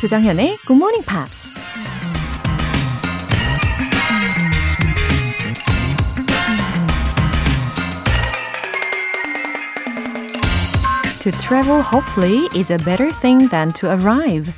조정현의 0.00 0.56
Good 0.66 0.82
Morning 0.82 1.04
Pops. 1.06 1.52
To 11.20 11.30
travel 11.32 11.82
hopefully 11.82 12.48
is 12.54 12.72
a 12.72 12.78
better 12.78 13.12
thing 13.20 13.50
than 13.50 13.74
to 13.74 13.90
arrive. 13.90 14.50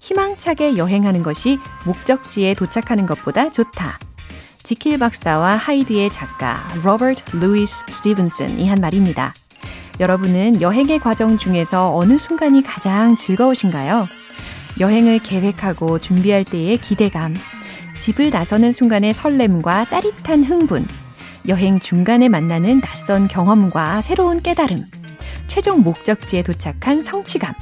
희망차게 0.00 0.76
여행하는 0.76 1.22
것이 1.22 1.58
목적지에 1.86 2.52
도착하는 2.52 3.06
것보다 3.06 3.50
좋다. 3.50 3.98
지킬 4.62 4.98
박사와 4.98 5.56
하이드의 5.56 6.12
작가 6.12 6.62
로버트 6.84 7.38
루이스 7.38 7.84
스티븐슨이 7.88 8.68
한 8.68 8.82
말입니다. 8.82 9.32
여러분은 9.98 10.60
여행의 10.60 10.98
과정 10.98 11.38
중에서 11.38 11.96
어느 11.96 12.18
순간이 12.18 12.62
가장 12.62 13.16
즐거우신가요? 13.16 14.19
여행을 14.80 15.18
계획하고 15.18 15.98
준비할 15.98 16.42
때의 16.42 16.78
기대감, 16.78 17.36
집을 17.98 18.30
나서는 18.30 18.72
순간의 18.72 19.12
설렘과 19.12 19.84
짜릿한 19.84 20.42
흥분, 20.42 20.86
여행 21.48 21.78
중간에 21.78 22.30
만나는 22.30 22.80
낯선 22.80 23.28
경험과 23.28 24.00
새로운 24.00 24.40
깨달음, 24.40 24.86
최종 25.48 25.82
목적지에 25.82 26.42
도착한 26.42 27.02
성취감. 27.02 27.52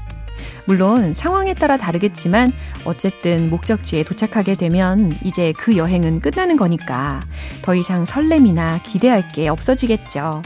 물론 0.67 1.13
상황에 1.13 1.55
따라 1.55 1.77
다르겠지만 1.77 2.53
어쨌든 2.85 3.51
목적지에 3.51 4.05
도착하게 4.05 4.55
되면 4.55 5.13
이제 5.25 5.53
그 5.57 5.77
여행은 5.77 6.21
끝나는 6.21 6.57
거니까 6.57 7.21
더 7.63 7.75
이상 7.75 8.07
설렘이나 8.07 8.81
기대할 8.85 9.27
게 9.29 9.49
없어지겠죠. 9.49 10.43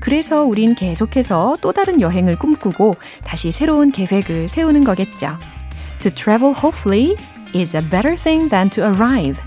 그래서 0.00 0.44
우린 0.44 0.74
계속해서 0.74 1.56
또 1.62 1.72
다른 1.72 2.00
여행을 2.00 2.38
꿈꾸고 2.38 2.96
다시 3.24 3.52
새로운 3.52 3.90
계획을 3.90 4.48
세우는 4.48 4.84
거겠죠. 4.84 5.38
To 6.00 6.10
travel 6.10 6.54
hopefully 6.54 7.14
is 7.54 7.76
a 7.76 7.82
better 7.82 8.16
thing 8.16 8.48
than 8.48 8.70
to 8.70 8.82
arrive. 8.84 9.38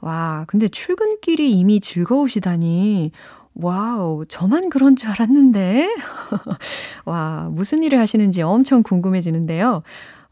와, 0.03 0.45
근데 0.49 0.69
출근길이 0.69 1.51
이미 1.53 1.81
즐거우시다니. 1.81 3.13
wow, 3.55 4.25
저만 4.27 4.71
그런 4.71 4.97
줄 4.97 5.11
알았는데. 5.11 5.95
와, 7.05 7.49
무슨 7.53 7.83
일을 7.83 7.99
하시는지 7.99 8.43
엄청 8.43 8.83
궁금해지는데요. 8.83 9.83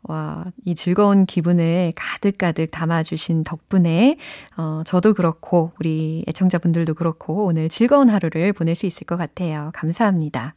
와, 0.05 0.45
이 0.65 0.75
즐거운 0.75 1.27
기분을 1.27 1.93
가득가득 1.97 2.71
담아주신 2.71 3.45
덕분에, 3.45 4.17
어, 4.57 4.83
저도 4.87 5.15
그렇고, 5.15 5.73
우리 5.81 6.25
애청자분들도 6.29 6.95
그렇고, 6.95 7.47
오늘 7.47 7.69
즐거운 7.69 8.09
하루를 8.09 8.53
보낼 8.53 8.75
수 8.75 8.87
있을 8.87 9.07
것 9.07 9.17
같아요. 9.17 9.71
감사합니다. 9.75 10.55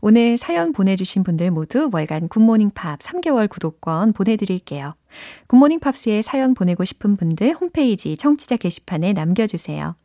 오늘 0.00 0.38
사연 0.38 0.72
보내주신 0.72 1.22
분들 1.24 1.50
모두 1.50 1.90
월간 1.92 2.28
Good 2.28 2.43
Morning 2.43 2.70
Pop 2.70 3.00
3개월 3.00 3.48
구독권 3.48 4.12
보내드릴게요. 4.12 4.94
Good 5.48 5.60
Morning 5.60 5.80
Pops에 5.80 6.22
사연 6.22 6.54
보내고 6.54 6.84
싶은 6.84 7.16
분들 7.16 7.54
홈페이지 7.54 8.16
청취자 8.16 8.56
게시판에 8.56 9.12
남겨주세요. 9.12 9.96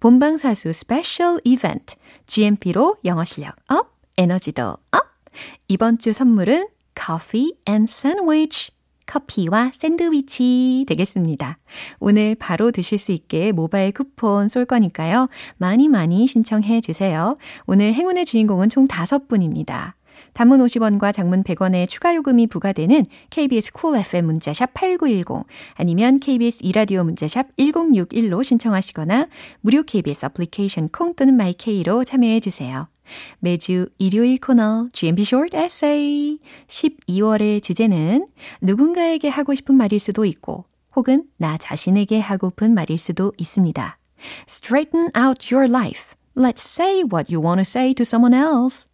본방사수 0.00 0.72
special 0.72 1.40
이벤트, 1.44 1.96
GMP로 2.26 2.96
영어 3.04 3.24
실력 3.24 3.56
up, 3.68 3.92
에너지도 4.16 4.76
up! 4.90 5.04
이번 5.68 5.98
주 5.98 6.12
선물은 6.12 6.68
coffee 6.98 7.52
and 7.68 7.90
sandwich. 7.90 8.72
커피와 9.06 9.72
샌드위치 9.76 10.84
되겠습니다. 10.88 11.58
오늘 11.98 12.34
바로 12.34 12.70
드실 12.70 12.98
수 12.98 13.12
있게 13.12 13.52
모바일 13.52 13.92
쿠폰 13.92 14.48
쏠 14.48 14.64
거니까요. 14.64 15.28
많이 15.56 15.88
많이 15.88 16.26
신청해 16.26 16.80
주세요. 16.80 17.36
오늘 17.66 17.94
행운의 17.94 18.24
주인공은 18.24 18.68
총 18.68 18.88
5분입니다. 18.88 19.92
단문 20.32 20.60
50원과 20.60 21.12
장문 21.12 21.44
100원의 21.44 21.88
추가 21.88 22.14
요금이 22.14 22.48
부과되는 22.48 23.04
KBS 23.30 23.72
Cool 23.72 24.00
FM 24.00 24.26
문자샵 24.26 24.74
8910 24.74 25.46
아니면 25.74 26.18
KBS 26.18 26.60
2라디오 26.62 27.04
문자샵 27.04 27.56
1061로 27.56 28.42
신청하시거나 28.42 29.28
무료 29.60 29.82
KBS 29.82 30.26
애플리케이션 30.26 30.88
콩 30.88 31.14
또는 31.14 31.36
my 31.36 31.63
K로 31.63 32.04
참여해 32.04 32.40
주세요. 32.40 32.88
매주 33.38 33.88
일요일 33.98 34.38
코너 34.38 34.88
GMP 34.92 35.22
Short 35.22 35.56
Essay 35.56 36.38
12월의 36.66 37.62
주제는 37.62 38.26
누군가에게 38.60 39.28
하고 39.28 39.54
싶은 39.54 39.74
말일 39.74 40.00
수도 40.00 40.24
있고 40.24 40.64
혹은 40.96 41.24
나 41.36 41.56
자신에게 41.58 42.20
하고픈 42.20 42.74
말일 42.74 42.98
수도 42.98 43.32
있습니다. 43.38 43.98
Straighten 44.48 45.10
out 45.16 45.54
your 45.54 45.68
life. 45.68 46.14
Let's 46.36 46.64
say 46.64 47.02
what 47.02 47.32
you 47.32 47.44
want 47.44 47.58
to 47.58 47.62
say 47.62 47.94
to 47.94 48.02
someone 48.02 48.34
else. 48.36 48.86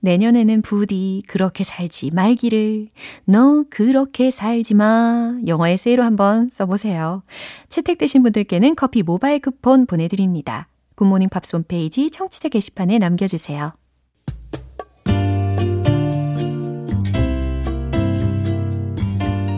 내년에는 0.00 0.62
부디 0.62 1.22
그렇게 1.26 1.64
살지 1.64 2.10
말기를. 2.12 2.88
너 3.24 3.64
그렇게 3.70 4.30
살지 4.30 4.74
마. 4.74 5.34
영어 5.46 5.68
에세이로 5.68 6.02
한번 6.02 6.50
써보세요. 6.52 7.22
채택되신 7.68 8.22
분들께는 8.22 8.74
커피 8.74 9.02
모바일 9.02 9.40
쿠폰 9.40 9.86
보내드립니다. 9.86 10.68
Good 10.96 11.08
Morning 11.08 11.28
Pops 11.28 11.56
홈페이지 11.56 12.10
청취자 12.10 12.48
게시판에 12.48 12.98
남겨주세요. 12.98 13.72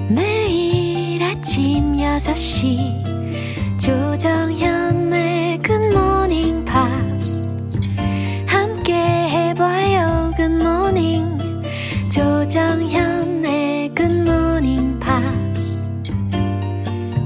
매일 0.09 1.23
아침 1.23 1.93
6시 1.95 3.79
조정현의 3.79 5.59
Good 5.59 5.97
Morning 5.97 6.65
Pops. 6.65 7.47
함께 8.47 8.95
해봐요 8.95 10.31
굿모닝. 10.37 11.39
조정현의 12.11 13.95
굿모닝 13.95 14.99
팝스. 14.99 15.83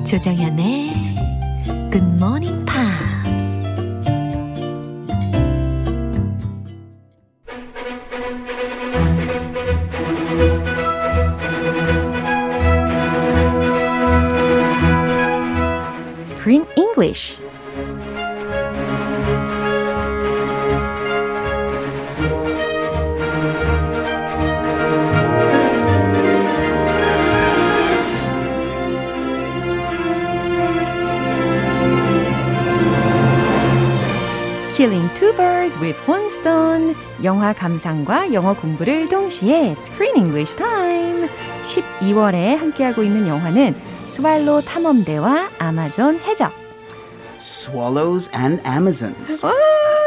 조정현의 0.04 0.90
굿모닝 1.92 2.64
팝스 2.64 2.69
English. 17.00 17.38
Killing 34.76 35.08
two 35.14 35.32
birds 35.34 35.78
with 35.78 35.98
one 36.06 36.26
stone. 36.30 36.94
영화 37.22 37.54
감상과 37.54 38.32
영어 38.34 38.54
공부를 38.54 39.06
동시에 39.06 39.74
Screen 39.78 40.16
English 40.16 40.54
Time. 40.56 41.28
12월에 41.64 42.56
함께하고 42.56 43.02
있는 43.02 43.26
영화는 43.26 43.74
스왈로 44.06 44.60
탐험대와 44.62 45.50
아마존 45.58 46.18
해적. 46.20 46.69
Swallows 47.40 48.28
and 48.32 48.60
Amazons. 48.64 49.40
와, 49.42 49.52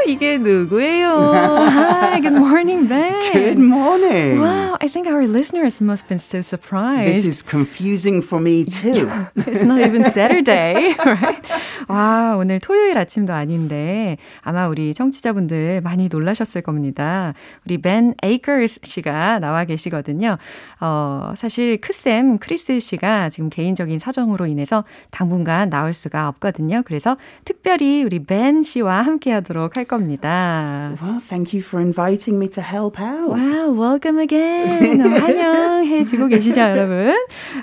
이게 0.05 0.38
누구예요? 0.38 1.33
Hi, 1.33 2.19
good 2.19 2.35
morning, 2.35 2.88
Ben. 2.88 3.31
Good 3.31 3.57
morning. 3.57 4.41
Wow, 4.41 4.77
I 4.81 4.88
think 4.89 5.07
our 5.07 5.25
listeners 5.25 5.81
must 5.81 6.03
have 6.03 6.09
been 6.09 6.19
so 6.19 6.41
surprised. 6.41 7.07
This 7.07 7.25
is 7.25 7.41
confusing 7.41 8.21
for 8.21 8.41
me 8.41 8.65
too. 8.65 9.09
It's 9.47 9.63
not 9.63 9.79
even 9.79 10.03
Saturday, 10.03 10.95
right? 11.05 11.41
와, 11.88 12.35
오늘 12.38 12.59
토요일 12.59 12.97
아침도 12.97 13.33
아닌데 13.33 14.17
아마 14.41 14.67
우리 14.67 14.94
청취자분들 14.94 15.81
많이 15.81 16.09
놀라셨을 16.09 16.61
겁니다. 16.61 17.33
우리 17.65 17.77
벤 17.77 18.13
에이커스 18.21 18.81
씨가 18.83 19.39
나와 19.39 19.63
계시거든요. 19.63 20.38
어, 20.81 21.33
사실 21.38 21.79
크쌤 21.79 22.39
크리스 22.39 22.79
씨가 22.79 23.29
지금 23.29 23.50
개인적인 23.50 24.00
사정으로 24.00 24.47
인해서 24.47 24.83
당분간 25.11 25.69
나올 25.69 25.94
수가 25.94 26.27
없거든요. 26.27 26.81
그래서 26.85 27.15
특별히 27.45 28.03
우리 28.03 28.19
벤 28.19 28.63
씨와 28.63 29.01
함께 29.01 29.31
하도록 29.31 29.75
할 29.77 29.85
겁니다. 29.85 29.92
Well, 31.00 31.20
thank 31.20 31.52
you 31.52 31.62
for 31.62 31.80
inviting 31.80 32.38
me 32.38 32.48
to 32.48 32.60
help 32.62 33.00
out. 33.00 33.30
Wow, 33.30 33.72
welcome 33.72 34.19
again. 34.19 35.00
환영해 35.00 36.04
주고 36.04 36.28
계시죠, 36.28 36.60
여러분? 36.60 37.14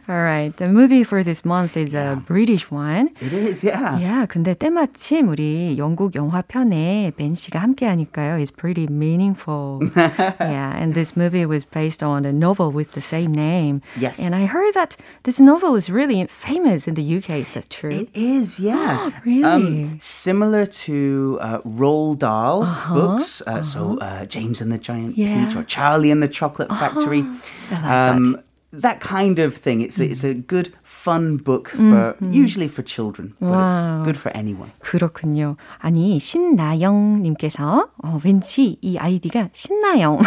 Alright, 0.10 0.58
the 0.58 0.70
movie 0.70 1.04
for 1.04 1.24
this 1.24 1.46
month 1.46 1.78
is 1.78 1.94
a 1.94 2.16
British 2.28 2.70
one. 2.72 3.10
It 3.20 3.34
is, 3.34 3.64
yeah. 3.64 3.98
Yeah, 3.98 4.26
근데 4.28 4.54
때마침 4.54 5.30
우리 5.30 5.78
영국 5.78 6.16
영화 6.16 6.42
편에 6.42 7.12
벤 7.18 7.36
씨가 7.36 7.60
함께 7.60 7.86
하니까요. 7.88 8.40
It's 8.42 8.52
pretty 8.52 8.88
meaningful. 8.88 9.80
yeah, 9.96 10.76
and 10.78 10.94
this 10.94 11.16
movie 11.18 11.46
was 11.46 11.66
based 11.66 12.04
on 12.04 12.26
a 12.26 12.34
novel 12.34 12.72
with 12.72 12.92
the 12.94 13.02
same 13.02 13.32
name. 13.34 13.82
Yes. 14.00 14.20
And 14.20 14.36
I 14.36 14.46
heard 14.46 14.74
that 14.76 14.96
this 15.24 15.40
novel 15.40 15.76
is 15.76 15.90
really 15.90 16.26
famous 16.28 16.88
in 16.88 16.96
the 16.96 17.04
UK. 17.04 17.42
Is 17.42 17.54
that 17.54 17.70
true? 17.70 17.90
It 17.90 18.10
is, 18.14 18.60
yeah. 18.60 19.10
Really? 19.26 19.44
Um, 19.44 19.98
similar 20.00 20.66
to 20.88 21.38
uh, 21.42 21.60
Roald 21.62 22.19
Dahl 22.21 22.63
Uh-huh. 22.63 22.95
books, 22.95 23.43
uh, 23.47 23.63
so 23.63 23.99
uh, 23.99 24.25
James 24.35 24.61
and 24.63 24.71
the 24.71 24.79
Giant 24.89 25.17
Yeah. 25.19 25.35
Peach 25.47 25.57
or 25.57 25.65
Charlie 25.65 26.11
and 26.15 26.23
the 26.23 26.29
Chocolate 26.39 26.69
Factory. 26.83 27.23
I 27.71 27.75
like 27.75 27.85
um, 28.17 28.41
that 28.73 29.01
kind 29.01 29.39
of 29.39 29.57
thing. 29.65 29.81
It's 29.87 29.99
a, 29.99 30.05
it's 30.13 30.25
a 30.25 30.35
good, 30.35 30.67
fun 31.03 31.39
book 31.43 31.71
for 31.71 32.15
usually 32.21 32.69
for 32.69 32.83
children, 32.85 33.33
but 33.41 33.49
Wow. 33.49 33.57
it's 33.57 34.05
good 34.05 34.19
for 34.19 34.31
anyone. 34.37 34.71
그렇군요. 34.81 35.57
아니, 35.79 36.19
신나영님께서, 36.21 37.89
어, 38.03 38.21
왠지 38.25 38.77
이 38.83 38.99
아이디가 38.99 39.49
신나영. 39.53 40.19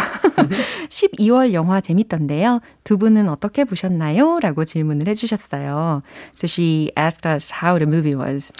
12월 0.88 1.52
영화 1.52 1.80
재밌던데요. 1.80 2.60
두 2.82 2.98
분은 2.98 3.28
어떻게 3.28 3.64
보셨나요? 3.64 4.40
라고 4.40 4.64
질문을 4.64 5.08
해주셨어요. 5.08 6.02
So 6.36 6.46
she 6.46 6.90
asked 6.98 7.26
us 7.28 7.52
how 7.62 7.78
the 7.78 7.86
movie 7.86 8.14
was. 8.16 8.52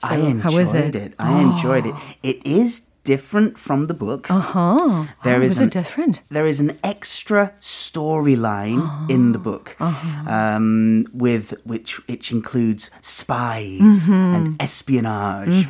So 0.00 0.08
I 0.08 0.20
enjoyed 0.20 0.74
it? 0.74 0.96
it. 0.96 1.14
I 1.18 1.40
enjoyed 1.42 1.86
it. 1.86 1.94
It 2.22 2.40
is 2.48 2.87
different 3.12 3.58
from 3.66 3.86
the 3.90 3.94
book. 3.94 4.30
Uh-huh. 4.30 5.04
There 5.24 5.38
How 5.40 5.42
is 5.42 5.48
was 5.56 5.58
an- 5.58 5.68
it 5.68 5.72
different? 5.80 6.14
there 6.36 6.46
is 6.52 6.58
an 6.60 6.70
extra 6.82 7.52
storyline 7.60 8.80
in 9.10 9.32
the 9.32 9.38
book, 9.38 9.76
um, 9.80 11.06
with 11.12 11.54
which 11.64 11.90
which 12.08 12.30
includes 12.32 12.90
spies 13.02 14.08
and 14.08 14.60
espionage. 14.60 15.66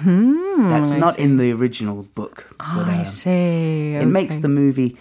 That's 0.72 0.90
not 0.90 1.18
in 1.18 1.36
the 1.38 1.52
original 1.52 2.02
book, 2.14 2.36
but 2.58 2.86
I 2.88 3.00
uh, 3.00 3.04
see. 3.04 3.94
it 4.02 4.06
makes 4.06 4.36
the 4.38 4.48
movie 4.48 4.96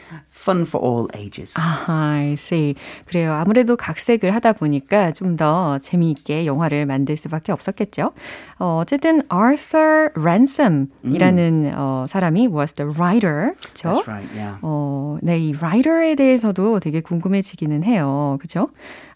fun 0.48 0.62
for 0.66 0.80
all 0.84 1.08
ages. 1.16 1.54
아하, 1.60 1.94
I 2.18 2.34
see. 2.34 2.76
그래요. 3.06 3.34
아무래도 3.34 3.76
각색을 3.76 4.34
하다 4.34 4.54
보니까 4.54 5.12
좀 5.12 5.36
더 5.38 5.78
재미있게 5.80 6.46
영화를 6.48 6.86
만들 6.86 7.16
수밖에 7.18 7.52
없었겠죠. 7.52 8.12
어, 8.60 8.80
어쨌든 8.82 9.22
Arthur 9.32 10.12
Ransom이라는 10.16 11.74
어, 11.76 12.06
사람이 12.10 12.48
was 12.48 12.74
the 12.74 12.90
writer. 12.92 13.54
그렇죠? 13.62 13.92
That's 13.92 14.08
right. 14.08 14.30
Yeah. 14.36 14.58
어, 14.62 15.18
네, 15.22 15.38
이 15.40 15.54
writer에 15.54 16.16
대해서도 16.16 16.80
되게 16.80 17.00
궁금해지기는 17.02 17.84
해요. 17.84 18.38
그죠? 18.42 18.70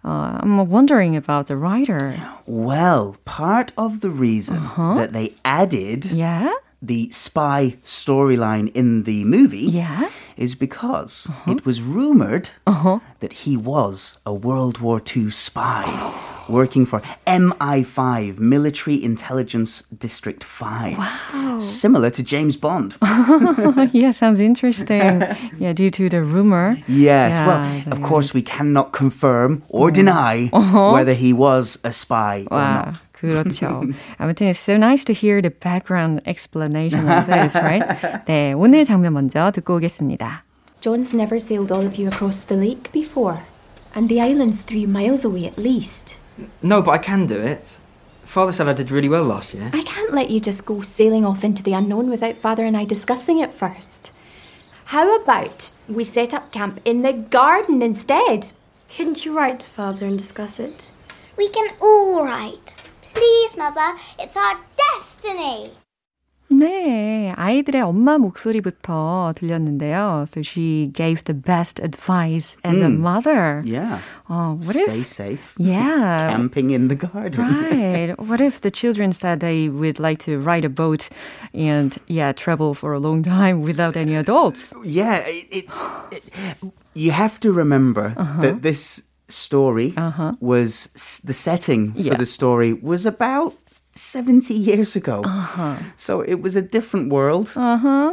어, 0.03 0.37
I'm 0.41 0.67
wondering 0.69 1.15
about 1.15 1.47
the 1.47 1.57
writer. 1.57 2.15
Well, 2.47 3.15
part 3.25 3.71
of 3.77 4.01
the 4.01 4.09
reason 4.11 4.59
that 4.97 5.13
they 5.13 5.33
added 5.45 6.05
Yeah? 6.11 6.51
the 6.83 7.09
spy 7.11 7.77
storyline 7.85 8.71
in 8.75 9.03
the 9.03 9.23
movie 9.25 9.69
Yeah? 9.69 10.07
Is 10.41 10.55
because 10.55 11.27
uh-huh. 11.29 11.51
it 11.51 11.65
was 11.65 11.81
rumored 11.81 12.49
uh-huh 12.65 12.99
that 13.20 13.32
he 13.44 13.56
was 13.56 14.18
a 14.24 14.32
World 14.34 14.78
War 14.78 15.00
II 15.00 15.30
spy 15.30 15.84
working 16.48 16.86
for 16.86 17.00
MI5, 17.26 18.38
Military 18.38 19.02
Intelligence 19.02 19.82
District 19.98 20.44
5. 20.44 21.60
Similar 21.60 22.10
to 22.10 22.22
James 22.22 22.56
Bond. 22.56 22.94
yeah, 23.92 24.10
sounds 24.12 24.40
interesting. 24.40 25.22
yeah, 25.58 25.72
due 25.72 25.90
to 25.90 26.08
the 26.08 26.22
rumor. 26.22 26.76
Yes, 26.86 27.34
Yeah, 27.34 27.46
well, 27.46 27.58
that 27.84 27.92
of 27.92 27.98
he 27.98 28.04
course, 28.04 28.32
we 28.32 28.42
cannot 28.42 28.92
confirm 28.92 29.62
or 29.68 29.90
deny 29.90 30.46
whether 30.92 31.14
he 31.14 31.32
was 31.32 31.78
a 31.82 31.92
spy 31.92 32.46
or 32.50 32.58
와, 32.58 32.84
not. 32.86 32.94
그렇죠. 33.12 33.82
아무튼 34.18 34.48
it's 34.50 34.58
so 34.60 34.76
nice 34.76 35.02
to 35.04 35.12
hear 35.14 35.40
the 35.40 35.50
background 35.50 36.20
explanation 36.26 37.08
of 37.08 37.26
this, 37.26 37.54
right? 37.56 37.82
네, 38.26 38.52
오늘 38.52 38.84
장면 38.84 39.14
먼저 39.14 39.50
듣고 39.50 39.76
오겠습니다. 39.76 40.44
John's 40.81 41.13
never 41.13 41.39
sailed 41.39 41.71
all 41.71 41.85
of 41.85 41.95
you 41.95 42.07
across 42.07 42.39
the 42.39 42.55
lake 42.55 42.91
before. 42.91 43.43
And 43.93 44.09
the 44.09 44.19
island's 44.19 44.61
three 44.61 44.87
miles 44.87 45.23
away 45.23 45.45
at 45.45 45.59
least. 45.59 46.19
No, 46.63 46.81
but 46.81 46.91
I 46.91 46.97
can 46.97 47.27
do 47.27 47.39
it. 47.39 47.77
Father 48.23 48.51
said 48.51 48.67
I 48.67 48.73
did 48.73 48.89
really 48.89 49.09
well 49.09 49.23
last 49.23 49.53
year. 49.53 49.69
I 49.73 49.83
can't 49.83 50.13
let 50.13 50.31
you 50.31 50.39
just 50.39 50.65
go 50.65 50.81
sailing 50.81 51.23
off 51.23 51.43
into 51.43 51.61
the 51.61 51.73
unknown 51.73 52.09
without 52.09 52.37
Father 52.37 52.65
and 52.65 52.75
I 52.75 52.85
discussing 52.85 53.37
it 53.39 53.53
first. 53.53 54.11
How 54.85 55.21
about 55.21 55.71
we 55.87 56.03
set 56.03 56.33
up 56.33 56.51
camp 56.51 56.79
in 56.83 57.03
the 57.03 57.13
garden 57.13 57.83
instead? 57.83 58.51
Couldn't 58.95 59.23
you 59.23 59.37
write 59.37 59.59
to 59.59 59.69
Father 59.69 60.05
and 60.07 60.17
discuss 60.17 60.59
it? 60.59 60.89
We 61.37 61.49
can 61.49 61.75
all 61.79 62.25
write. 62.25 62.73
Please, 63.13 63.55
Mother, 63.55 63.99
it's 64.17 64.35
our 64.35 64.59
destiny. 64.77 65.71
네, 66.50 67.32
아이들의 67.36 67.82
엄마 67.82 68.18
목소리부터 68.18 69.34
들렸는데요. 69.36 70.26
So 70.32 70.42
she 70.42 70.90
gave 70.94 71.24
the 71.24 71.34
best 71.34 71.80
advice 71.82 72.56
as 72.64 72.78
a 72.78 72.88
mother. 72.88 73.62
Yeah. 73.66 73.98
어, 74.28 74.56
what 74.64 74.76
Stay 74.76 75.00
if? 75.00 75.06
safe. 75.06 75.54
Yeah. 75.58 76.30
Camping 76.30 76.70
in 76.70 76.86
the 76.88 76.94
garden. 76.94 77.42
Right. 77.42 78.14
What 78.18 78.40
if 78.40 78.60
the 78.60 78.70
children 78.70 79.12
said 79.12 79.40
they 79.40 79.68
would 79.68 79.98
like 79.98 80.20
to 80.20 80.38
ride 80.38 80.64
a 80.64 80.70
boat 80.70 81.08
and, 81.52 81.98
yeah, 82.06 82.30
travel 82.32 82.74
for 82.74 82.92
a 82.94 83.00
long 83.00 83.22
time 83.24 83.60
without 83.60 83.96
any 83.96 84.14
adults? 84.14 84.72
Yeah, 84.84 85.16
it, 85.26 85.46
it's. 85.50 85.90
It, 86.12 86.22
you 86.94 87.10
have 87.10 87.40
to 87.40 87.50
remember 87.52 88.14
Uh-huh. 88.16 88.40
that 88.42 88.62
this 88.62 89.02
story 89.28 89.92
was 90.40 90.88
the 91.26 91.34
setting 91.34 91.92
Yeah. 91.96 92.12
for 92.12 92.18
the 92.18 92.26
story 92.26 92.72
was 92.72 93.04
about 93.04 93.52
70 93.96 94.52
years 94.52 94.94
ago. 94.94 95.22
Uh-huh. 95.24 95.74
So 95.96 96.20
it 96.20 96.42
was 96.42 96.54
a 96.54 96.60
different 96.60 97.10
world 97.10 97.50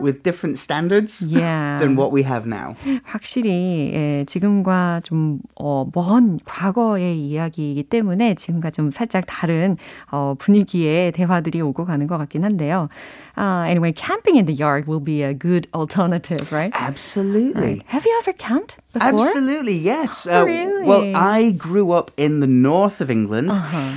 with 0.01 0.23
different 0.23 0.57
standards 0.57 1.21
Yeah. 1.21 1.77
than 1.77 1.97
what 1.97 2.11
we 2.13 2.23
have 2.23 2.45
now. 2.47 2.75
확실히 3.03 3.91
예, 3.93 4.25
지금과 4.25 5.01
좀 5.03 5.39
어, 5.59 5.85
먼 5.93 6.39
과거의 6.45 7.19
이야기이기 7.19 7.83
때문에 7.83 8.35
지금과 8.35 8.71
좀 8.71 8.91
살짝 8.91 9.25
다른 9.27 9.75
어, 10.09 10.35
분위기의 10.39 11.11
대화들이 11.11 11.59
오고 11.59 11.83
가는 11.83 12.07
것 12.07 12.17
같긴 12.17 12.45
한데요. 12.45 12.87
Uh, 13.35 13.65
anyway, 13.67 13.91
camping 13.91 14.37
in 14.37 14.45
the 14.45 14.53
yard 14.53 14.87
will 14.87 15.03
be 15.03 15.23
a 15.23 15.33
good 15.33 15.67
alternative, 15.73 16.51
right? 16.53 16.71
Absolutely. 16.75 17.81
Have 17.87 18.05
you 18.05 18.15
ever 18.21 18.31
camped 18.31 18.77
Before? 18.98 19.26
Absolutely, 19.26 19.74
yes. 19.74 20.26
Oh, 20.26 20.42
Uh, 20.42 20.44
really? 20.44 20.84
Well, 20.88 21.04
I 21.14 21.50
grew 21.52 21.92
up 21.92 22.10
in 22.16 22.40
the 22.40 22.46
north 22.46 23.00
of 23.00 23.10
England 23.10 23.52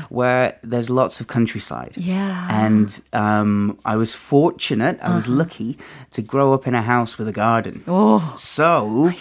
where 0.09 0.57
there's 0.63 0.89
lots 0.89 1.19
of 1.21 1.27
countryside. 1.27 1.93
Uh-huh. 1.97 2.11
Yeah. 2.13 2.47
And 2.65 3.01
um, 3.13 3.77
I 3.85 3.95
was 3.97 4.13
fortunate, 4.13 4.97
I 5.01 5.05
Uh-huh. 5.07 5.15
was 5.15 5.27
lucky 5.27 5.77
to 6.11 6.21
grow 6.21 6.53
up 6.53 6.67
in 6.67 6.75
a 6.75 6.81
house 6.81 7.17
with 7.17 7.27
a 7.27 7.31
garden. 7.33 7.83
Oh, 7.87 8.33
So 8.37 9.11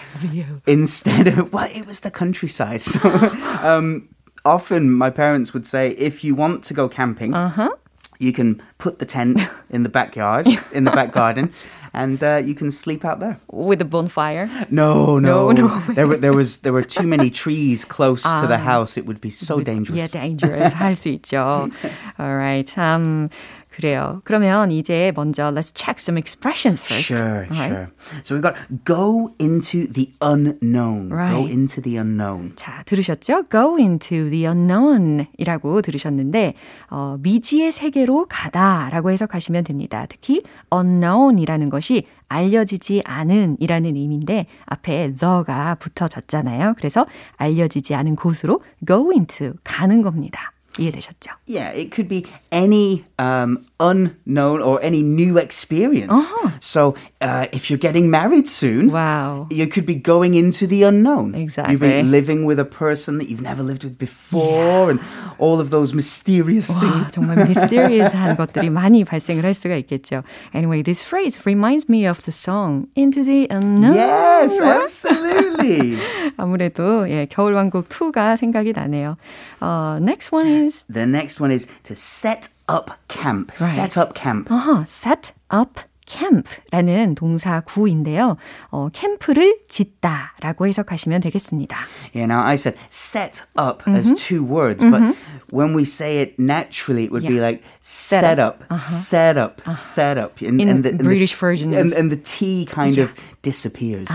instead 0.67 1.29
of, 1.29 1.53
well, 1.55 1.69
it 1.75 1.87
was 1.87 2.01
the 2.01 2.11
countryside. 2.11 2.83
So 2.83 2.99
um, 3.63 4.09
often 4.45 4.91
my 4.91 5.11
parents 5.11 5.53
would 5.55 5.67
say, 5.67 5.91
if 5.93 6.25
you 6.25 6.35
want 6.35 6.65
to 6.65 6.75
go 6.75 6.89
camping, 6.89 7.35
Uh-huh. 7.35 7.71
you 8.19 8.33
can 8.33 8.61
put 8.79 8.99
the 8.99 9.07
tent 9.07 9.39
in 9.71 9.83
the 9.83 9.89
backyard, 9.89 10.47
in 10.73 10.85
the 10.85 10.91
back 10.91 11.13
garden, 11.13 11.53
and 11.94 12.22
uh, 12.24 12.42
you 12.44 12.54
can 12.56 12.72
sleep 12.72 13.06
out 13.06 13.20
there. 13.20 13.38
With 13.52 13.82
a 13.82 13.86
bonfire. 13.86 14.50
No, 14.70 15.20
no, 15.20 15.52
No, 15.52 15.68
no. 15.68 15.80
there 15.94 16.08
were 16.08 16.18
there 16.18 16.34
was 16.34 16.58
there 16.60 16.74
were 16.74 16.84
too 16.84 17.08
many 17.08 17.30
trees 17.30 17.86
close 17.86 18.24
to 18.24 18.48
the 18.48 18.60
Ah. 18.60 18.72
house. 18.72 18.98
It 18.98 19.06
would 19.06 19.22
be 19.22 19.30
so 19.32 19.60
Yeah, 19.60 19.64
dangerous. 19.64 20.12
dangerous. 20.12 20.74
할 20.74 20.96
수 20.96 21.10
있죠. 21.20 21.70
Alright. 22.20 22.68
참 22.68 23.30
그래요. 23.71 24.21
그러면 24.25 24.71
이제 24.73 25.13
먼저 25.15 25.45
let's 25.51 25.73
check 25.75 25.97
some 25.99 26.19
expressions 26.19 26.85
first. 26.85 27.15
Sure, 27.15 27.47
Alright. 27.51 27.71
sure. 27.71 27.87
So 28.25 28.35
we've 28.35 28.43
got 28.43 28.57
go 28.85 29.31
into 29.41 29.87
the 29.93 30.11
unknown. 30.21 31.09
Go 31.09 31.17
Right. 31.17 31.51
into 31.53 31.81
the 31.81 31.97
unknown. 31.97 32.53
자, 32.57 32.83
들으셨죠? 32.85 33.45
Go 33.51 33.79
into 33.79 34.29
the 34.31 34.45
unknown 34.47 35.27
이라고 35.39 35.83
들으셨는데, 35.83 36.55
어, 36.91 37.17
미지의 37.21 37.73
세계로 37.73 38.27
가다 38.29 38.89
라고 38.91 39.11
해석하시면 39.11 39.65
됩니다. 39.65 40.07
특히 40.09 40.43
unknown 40.75 41.39
이라는 41.39 41.71
것이 41.71 42.07
알려지지 42.29 43.03
않은 43.05 43.57
이라는 43.61 43.97
의미인데, 43.97 44.47
앞에 44.67 45.15
the가 45.15 45.77
붙어졌잖아요. 45.77 46.75
그래서 46.77 47.07
알려지지 47.37 47.95
않은 47.95 48.17
곳으로 48.17 48.63
go 48.87 49.11
into, 49.13 49.53
가는 49.65 50.03
겁니다. 50.03 50.53
이해되셨죠? 50.78 51.32
Yeah, 51.48 51.72
it 51.72 51.92
could 51.92 52.10
be 52.10 52.26
any 52.52 53.06
um, 53.18 53.64
unknown 53.80 54.62
or 54.62 54.78
any 54.84 55.04
new 55.04 55.38
experience. 55.38 56.12
Uh-huh. 56.12 56.50
So 56.60 56.96
uh, 57.22 57.48
if 57.54 57.70
you're 57.70 57.80
getting 57.80 58.10
married 58.12 58.50
soon, 58.50 58.92
와우. 58.92 59.48
you 59.50 59.68
could 59.68 59.86
be 59.86 59.96
going 59.96 60.34
into 60.36 60.68
the 60.68 60.84
unknown. 60.84 61.32
You'll 61.32 61.44
Exactly. 61.44 61.78
be 61.78 62.04
living 62.04 62.44
with 62.44 62.60
a 62.60 62.66
person 62.66 63.20
that 63.20 63.30
you've 63.30 63.40
never 63.40 63.64
lived 63.64 63.86
with 63.86 63.98
before 63.98 64.92
and 64.92 65.00
all 65.40 65.62
of 65.62 65.70
those 65.70 65.94
mysterious 65.94 66.68
와, 66.68 66.82
things. 66.82 67.12
정말 67.12 67.48
미스테리어스한 67.48 68.36
것들이 68.36 68.70
많이 68.70 69.06
발생을 69.06 69.46
할 69.46 69.54
수가 69.54 69.78
있겠죠. 69.78 70.24
Anyway, 70.54 70.82
this 70.82 71.02
phrase 71.02 71.40
reminds 71.46 71.88
me 71.88 72.06
of 72.06 72.20
the 72.26 72.34
song 72.34 72.88
Into 72.98 73.24
the 73.24 73.48
Unknown. 73.50 73.96
Yes, 73.96 74.60
absolutely. 74.60 75.96
아무래도 76.36 77.08
예, 77.10 77.28
겨울왕국 77.30 77.88
2가 77.88 78.36
생각이 78.36 78.74
나네요. 78.74 79.16
어, 79.62 79.98
next 80.02 80.34
one 80.36 80.46
is 80.48 80.59
the 80.90 81.06
next 81.06 81.40
one 81.40 81.52
is 81.52 81.68
to 81.84 81.96
set 81.96 82.50
up 82.68 82.92
camp. 83.08 83.52
Right. 83.60 83.76
Set 83.76 83.98
up 83.98 84.14
camp. 84.16 84.50
어허, 84.50 84.86
set 84.88 85.32
up 85.52 85.82
camp라는 86.08 87.16
동사 87.16 87.62
구인데요. 87.62 88.38
어, 88.70 88.90
캠프를 88.94 89.58
짓다라고 89.68 90.68
해석하시면 90.68 91.22
되겠습니다. 91.22 91.78
Yeah, 92.14 92.28
now 92.32 92.42
I 92.46 92.56
said 92.56 92.78
set 92.92 93.42
up 93.58 93.82
Mm-hmm. 93.86 93.96
as 93.98 94.14
two 94.14 94.44
words, 94.44 94.84
but 94.84 95.02
when 95.50 95.74
we 95.74 95.84
say 95.84 96.22
it 96.22 96.38
naturally, 96.38 97.06
it 97.06 97.12
would 97.12 97.26
be 97.28 97.36
Yeah. 97.36 97.42
like 97.42 97.64
set, 97.82 98.38
up, 98.40 98.62
set 98.78 99.36
up, 99.38 99.62
set 99.74 100.18
up. 100.20 100.38
And, 100.46 100.62
Uh-huh. 100.62 100.70
In 100.70 100.82
the, 100.84 100.90
and 100.94 101.04
British 101.04 101.34
the, 101.34 101.40
version 101.40 101.74
And, 101.74 101.88
is- 101.90 101.94
and 101.98 102.12
the 102.12 102.22
T 102.22 102.66
kind 102.70 103.00
of 103.00 103.10
disappears. 103.42 104.08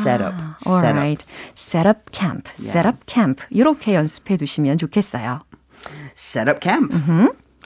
set 0.00 0.22
up, 0.22 0.34
set 0.60 0.72
Alright, 0.96 1.20
up. 1.20 1.28
set 1.54 1.84
up 1.86 2.10
camp, 2.12 2.48
set 2.58 2.86
up 2.88 3.04
camp 3.06 3.42
이렇게 3.50 3.92
연습해 3.94 4.38
두시면 4.38 4.78
좋겠어요. 4.78 5.42
Set 6.14 6.48
up 6.48 6.60
camp. 6.60 6.92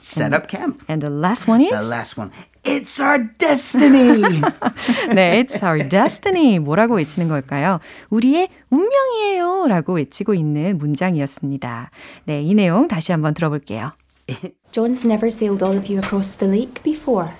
Set 0.01 0.33
up 0.33 0.47
camp. 0.47 0.83
And 0.87 1.01
the 1.01 1.09
last 1.09 1.47
one 1.47 1.59
The 1.59 1.75
is 1.75 1.89
last 1.89 2.17
one. 2.17 2.31
It's 2.63 2.99
our 2.99 3.19
destiny. 3.37 4.41
네, 5.13 5.39
it's 5.39 5.63
our 5.63 5.79
destiny. 5.79 6.59
뭐라고 6.59 6.95
외치는 6.95 7.27
걸까요? 7.29 7.79
우리의 8.09 8.49
운명이에요. 8.69 9.67
라고 9.67 9.93
외치고 9.93 10.33
있는 10.33 10.77
문장이었습니다. 10.77 11.91
네, 12.25 12.41
이 12.41 12.53
내용 12.53 12.87
다시 12.87 13.11
한번 13.11 13.33
들어볼게요. 13.33 13.93
John's 14.71 15.05
never 15.05 15.27
sailed 15.27 15.63
all 15.63 15.77
of 15.77 15.89
you 15.89 15.99
across 15.99 16.35
the 16.37 16.47
lake 16.47 16.83
before, 16.83 17.31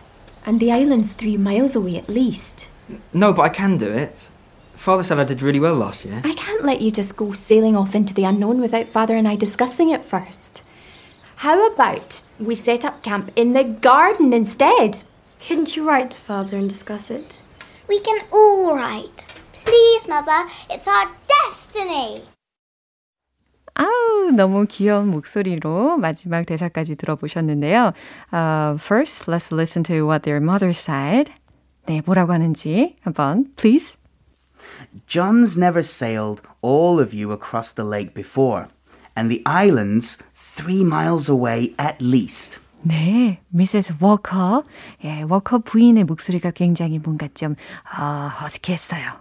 and 0.48 0.60
the 0.60 0.72
island's 0.72 1.13
three 1.13 1.38
miles 1.38 1.75
away 1.75 1.98
at 1.98 2.10
least. 2.10 2.72
No, 3.13 3.32
but 3.34 3.44
I 3.44 3.50
can 3.50 3.77
do 3.77 3.91
it. 3.91 4.29
Father 4.74 5.03
said 5.03 5.20
I 5.20 5.25
did 5.25 5.41
really 5.41 5.60
well 5.60 5.75
last 5.75 6.06
year. 6.06 6.22
I 6.24 6.34
can't 6.34 6.63
let 6.63 6.82
you 6.82 6.89
just 6.89 7.15
go 7.18 7.34
sailing 7.34 7.75
off 7.75 7.94
into 7.94 8.13
the 8.13 8.24
unknown 8.24 8.62
without 8.62 8.88
Father 8.88 9.15
and 9.15 9.27
I 9.27 9.36
discussing 9.36 9.91
it 9.91 10.03
first. 10.03 10.62
How 11.38 11.72
about 11.72 12.24
we 12.39 12.56
set 12.56 12.84
up 12.84 13.01
camp 13.01 13.32
in 13.36 13.53
the 13.53 13.63
garden 13.63 14.34
instead? 14.34 15.03
Couldn't 15.39 15.75
you 15.75 15.88
write 15.88 16.12
to 16.12 16.20
Father 16.20 16.58
and 16.58 16.68
discuss 16.68 17.10
it? 17.10 17.41
We 17.88 18.00
can 18.01 18.25
all 18.32 18.75
write. 18.75 19.25
Please, 19.63 20.08
Mother, 20.08 20.50
it's 20.70 20.88
our 20.88 21.08
destiny. 21.27 22.24
아우, 23.75 24.32
너무 24.36 24.65
귀여운 24.68 25.08
목소리로 25.10 25.98
마지막 25.98 26.46
대사까지 26.46 26.96
들어보셨는데요. 26.98 27.94
Uh, 28.34 28.77
first, 28.77 29.29
let's 29.32 29.53
listen 29.53 29.84
to 29.84 30.06
what 30.06 30.24
their 30.24 30.41
mother 30.41 30.74
said. 30.74 31.32
네, 31.86 32.01
뭐라고 32.06 32.34
하는지 32.34 32.98
한번, 33.01 33.46
please. 33.56 33.98
John's 35.08 35.58
never 35.58 35.82
sailed 35.82 36.41
all 36.62 37.00
of 37.00 37.13
you 37.13 37.32
across 37.32 37.72
the 37.72 37.86
lake 37.86 38.13
before, 38.13 38.68
and 39.15 39.32
the 39.32 39.41
island's 39.46 40.18
three 40.54 40.82
miles 40.82 41.30
away 41.30 41.75
at 41.78 41.96
least. 42.00 42.61
네, 42.82 43.40
Mrs. 43.49 43.95
Walker. 43.99 44.64
예, 45.04 45.23
워커 45.23 45.61
부인의 45.61 46.04
목소리가 46.04 46.50
굉장히 46.50 46.99
뭔가 46.99 47.28
좀, 47.34 47.56
어, 47.99 48.28
허스키했어요. 48.42 49.12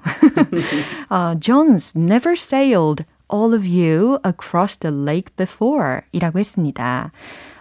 어, 1.10 1.40
John's 1.40 1.96
never 1.96 2.34
sailed 2.34 3.06
all 3.34 3.56
of 3.56 3.66
you 3.66 4.20
across 4.26 4.78
the 4.78 4.94
lake 4.94 5.34
before 5.38 6.02
이라고 6.12 6.40
했습니다. 6.40 7.12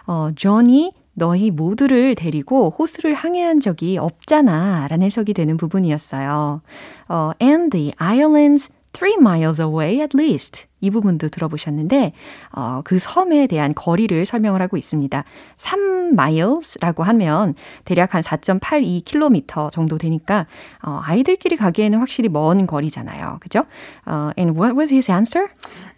어, 0.05 0.29
존이 0.35 0.91
너희 1.13 1.51
모두를 1.51 2.15
데리고 2.15 2.71
호수를 2.71 3.13
항해한 3.13 3.59
적이 3.59 3.97
없잖아 3.97 4.87
라는 4.89 5.05
해석이 5.05 5.33
되는 5.33 5.57
부분이었어요. 5.57 6.61
어, 7.07 7.31
and 7.41 7.69
the 7.69 7.93
islands 7.97 8.69
three 8.93 9.15
miles 9.19 9.59
away 9.61 9.99
at 10.01 10.15
least. 10.17 10.65
이 10.81 10.89
부분도 10.91 11.29
들어보셨는데, 11.29 12.13
어, 12.51 12.81
그 12.83 12.99
섬에 12.99 13.47
대한 13.47 13.73
거리를 13.73 14.25
설명을 14.25 14.61
하고 14.61 14.77
있습니다. 14.77 15.23
3 15.57 16.09
miles라고 16.13 17.03
하면 17.03 17.55
대략 17.85 18.13
한 18.15 18.21
4.82km 18.21 19.71
정도 19.71 19.97
되니까, 19.97 20.45
어, 20.83 20.99
아이들끼리 21.03 21.55
가기에는 21.55 21.99
확실히 21.99 22.29
먼 22.29 22.67
거리잖아요. 22.67 23.37
그죠? 23.41 23.65
어, 24.05 24.31
and 24.37 24.59
what 24.59 24.77
was 24.77 24.93
his 24.93 25.09
answer? 25.11 25.47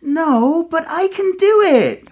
No, 0.03 0.67
but 0.69 0.85
I 0.87 1.09
can 1.11 1.35
do 1.37 1.61
it. 1.63 2.03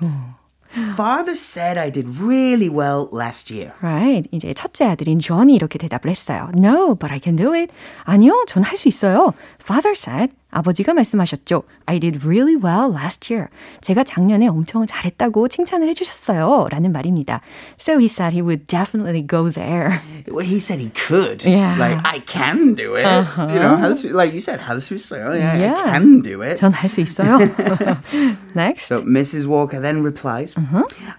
Father 0.95 1.33
said 1.35 1.77
I 1.77 1.91
did 1.91 2.09
really 2.19 2.67
well 2.67 3.07
last 3.13 3.53
year. 3.53 3.73
Right. 3.83 4.27
이제 4.31 4.53
첫째 4.55 4.85
아들인 4.85 5.19
존이 5.19 5.53
이렇게 5.53 5.77
대답을 5.77 6.09
했어요. 6.09 6.49
No, 6.55 6.95
but 6.95 7.13
I 7.13 7.19
can 7.23 7.35
do 7.35 7.53
it. 7.53 7.71
아니요, 8.05 8.45
전 8.47 8.63
할 8.63 8.75
수 8.77 8.87
있어요. 8.87 9.33
Father 9.61 9.93
said, 9.95 10.33
아버지가 10.52 10.94
말씀하셨죠. 10.94 11.64
I 11.84 11.98
did 12.00 12.24
really 12.24 12.56
well 12.56 12.90
last 12.90 13.30
year. 13.30 13.48
제가 13.82 14.02
작년에 14.02 14.48
엄청 14.48 14.86
잘했다고 14.86 15.48
칭찬을 15.48 15.86
해주셨어요. 15.88 16.68
라는 16.70 16.90
말입니다. 16.90 17.42
So 17.78 17.98
he 17.98 18.06
said 18.06 18.32
he 18.32 18.40
would 18.40 18.66
definitely 18.66 19.20
go 19.20 19.50
there. 19.50 20.00
Well, 20.26 20.46
he 20.46 20.56
said 20.56 20.80
he 20.80 20.88
could. 20.90 21.44
Yeah. 21.44 21.76
Like, 21.78 22.00
I 22.02 22.20
can 22.24 22.74
do 22.74 22.96
it. 22.96 23.04
You 23.04 23.60
know, 23.60 23.76
has, 23.76 24.04
like 24.04 24.32
you 24.32 24.40
said, 24.40 24.58
has 24.60 24.88
to 24.88 24.96
say, 24.98 25.20
oh, 25.22 25.34
yeah, 25.34 25.56
Yeah. 25.58 25.74
I 25.76 25.98
can 26.00 26.22
do 26.22 26.40
it. 26.42 26.56
전 26.56 26.72
할 26.72 26.88
수 26.88 27.02
있어요. 27.02 27.38
Next. 28.54 28.86
So 28.88 29.02
Mrs. 29.02 29.46
Walker 29.46 29.80
then 29.80 30.02
replies, 30.02 30.54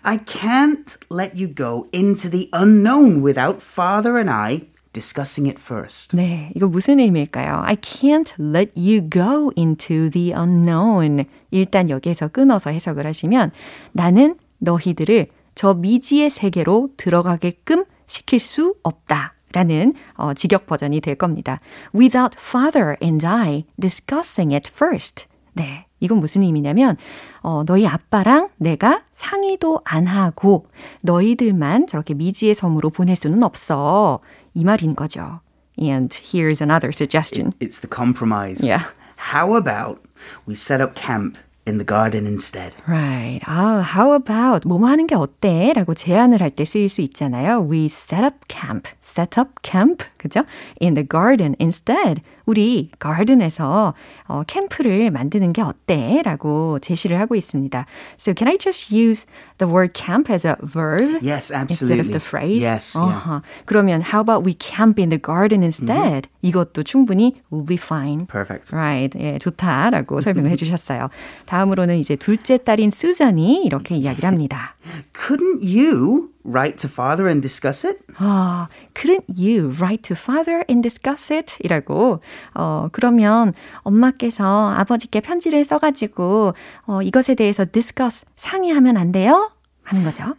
I 0.03 0.17
can't 0.25 0.97
let 1.09 1.37
you 1.37 1.47
go 1.47 1.87
into 1.93 2.29
the 2.29 2.49
unknown 2.51 3.21
without 3.21 3.61
father 3.61 4.17
and 4.17 4.29
I 4.29 4.63
discussing 4.94 5.50
it 5.50 5.60
first. 5.60 6.16
네, 6.16 6.50
이거 6.54 6.66
무슨 6.68 6.98
의미일까요? 7.00 7.62
I 7.64 7.76
can't 7.76 8.32
let 8.40 8.72
you 8.74 9.02
go 9.10 9.50
into 9.58 10.08
the 10.08 10.32
unknown. 10.32 11.26
일단 11.50 11.90
여기에서 11.90 12.28
끊어서 12.28 12.70
해석을 12.70 13.06
하시면 13.06 13.50
나는 13.92 14.36
너희들을 14.58 15.26
저 15.54 15.74
미지의 15.74 16.30
세계로 16.30 16.88
들어가게끔 16.96 17.84
시킬 18.06 18.40
수 18.40 18.74
없다. 18.82 19.32
라는 19.52 19.94
어, 20.14 20.34
직역 20.34 20.66
버전이 20.66 21.00
될 21.00 21.14
겁니다. 21.14 21.60
Without 21.94 22.36
father 22.36 22.96
and 23.00 23.24
I 23.24 23.66
discussing 23.80 24.52
it 24.52 24.68
first. 24.74 25.26
네, 25.52 25.86
이건 26.00 26.18
무슨 26.18 26.42
의미냐면 26.42 26.96
어, 27.40 27.62
너희 27.64 27.86
아빠랑 27.86 28.48
내가 28.56 29.04
상의도 29.12 29.80
안 29.84 30.08
하고 30.08 30.66
너희들만 31.02 31.86
저렇게 31.86 32.14
미지의 32.14 32.56
섬으로 32.56 32.90
보낼 32.90 33.14
수는 33.14 33.44
없어. 33.44 34.18
이 34.53 34.63
말인 34.63 34.95
거죠. 34.95 35.41
And 35.77 36.13
here's 36.13 36.61
another 36.61 36.91
suggestion. 36.91 37.53
It's 37.59 37.79
the 37.79 37.87
compromise. 37.87 38.61
Yeah. 38.65 38.83
How 39.17 39.55
about 39.55 39.99
we 40.45 40.55
set 40.55 40.81
up 40.81 40.95
camp 40.95 41.37
in 41.65 41.77
the 41.77 41.85
garden 41.85 42.25
instead? 42.25 42.73
Right. 42.87 43.39
아, 43.45 43.81
how 43.81 44.13
about 44.13 44.67
뭐뭐 44.67 44.87
하는 44.89 45.07
게 45.07 45.15
어때? 45.15 45.71
라고 45.73 45.93
제안을 45.93 46.41
할 46.41 46.51
때 46.51 46.65
쓰일 46.65 46.89
수 46.89 47.01
있잖아요. 47.01 47.61
We 47.69 47.85
set 47.85 48.23
up 48.25 48.45
camp. 48.49 48.87
Set 49.14 49.38
up 49.38 49.50
camp. 49.62 50.04
그죠? 50.18 50.44
In 50.80 50.94
the 50.94 51.06
garden 51.06 51.54
instead. 51.60 52.22
우리 52.46 52.90
garden에서 53.00 53.94
어, 54.26 54.42
캠프를 54.46 55.10
만드는 55.10 55.52
게 55.52 55.62
어때? 55.62 56.20
라고 56.24 56.78
제시를 56.80 57.18
하고 57.18 57.36
있습니다. 57.36 57.86
So 58.18 58.34
can 58.36 58.48
I 58.48 58.58
just 58.58 58.94
use 58.94 59.26
the 59.58 59.72
word 59.72 59.94
camp 59.94 60.30
as 60.30 60.46
a 60.46 60.56
verb? 60.60 61.20
Yes, 61.22 61.50
Instead 61.50 62.00
of 62.00 62.10
absolutely. 62.10 62.12
the 62.12 62.20
phrase? 62.20 62.64
Yes, 62.64 62.94
yeah. 62.94 63.14
어허. 63.14 63.42
그러면 63.64 64.02
how 64.02 64.20
about 64.20 64.44
we 64.44 64.54
camp 64.58 65.00
in 65.00 65.08
the 65.08 65.20
garden 65.20 65.62
instead? 65.62 66.28
이것도 66.42 66.82
충분히 66.84 67.40
will 67.50 67.64
be 67.64 67.76
fine. 67.78 68.26
Perfect. 68.26 68.74
Right. 68.74 69.16
예, 69.18 69.38
좋다라고 69.38 70.20
설명을 70.20 70.50
해주셨어요. 70.50 71.08
다음으로는 71.46 71.96
이제 71.96 72.16
둘째 72.16 72.58
딸인 72.58 72.90
수잔이 72.90 73.62
이렇게 73.64 73.96
이야기를 73.96 74.26
합니다. 74.28 74.76
Couldn't 75.14 75.62
you 75.64 76.33
write 76.44 76.76
to 76.78 76.88
father 76.88 77.26
and 77.26 77.40
discuss 77.40 77.84
it? 77.88 77.98
아, 78.18 78.68
couldn't 78.94 79.24
you 79.28 79.72
write 79.80 80.02
to 80.02 80.14
father 80.16 80.64
and 80.68 80.82
discuss 80.82 81.32
it? 81.32 81.56
이라고. 81.60 82.20
어, 82.54 82.88
그러면 82.92 83.54
엄마께서 83.82 84.70
아버지께 84.76 85.20
편지를 85.20 85.64
써가지고, 85.64 86.54
어, 86.86 87.02
이것에 87.02 87.34
대해서 87.34 87.64
discuss, 87.64 88.26
상의하면 88.36 88.96
안 88.96 89.12
돼요? 89.12 89.50
하는 89.82 90.04
거죠. 90.04 90.34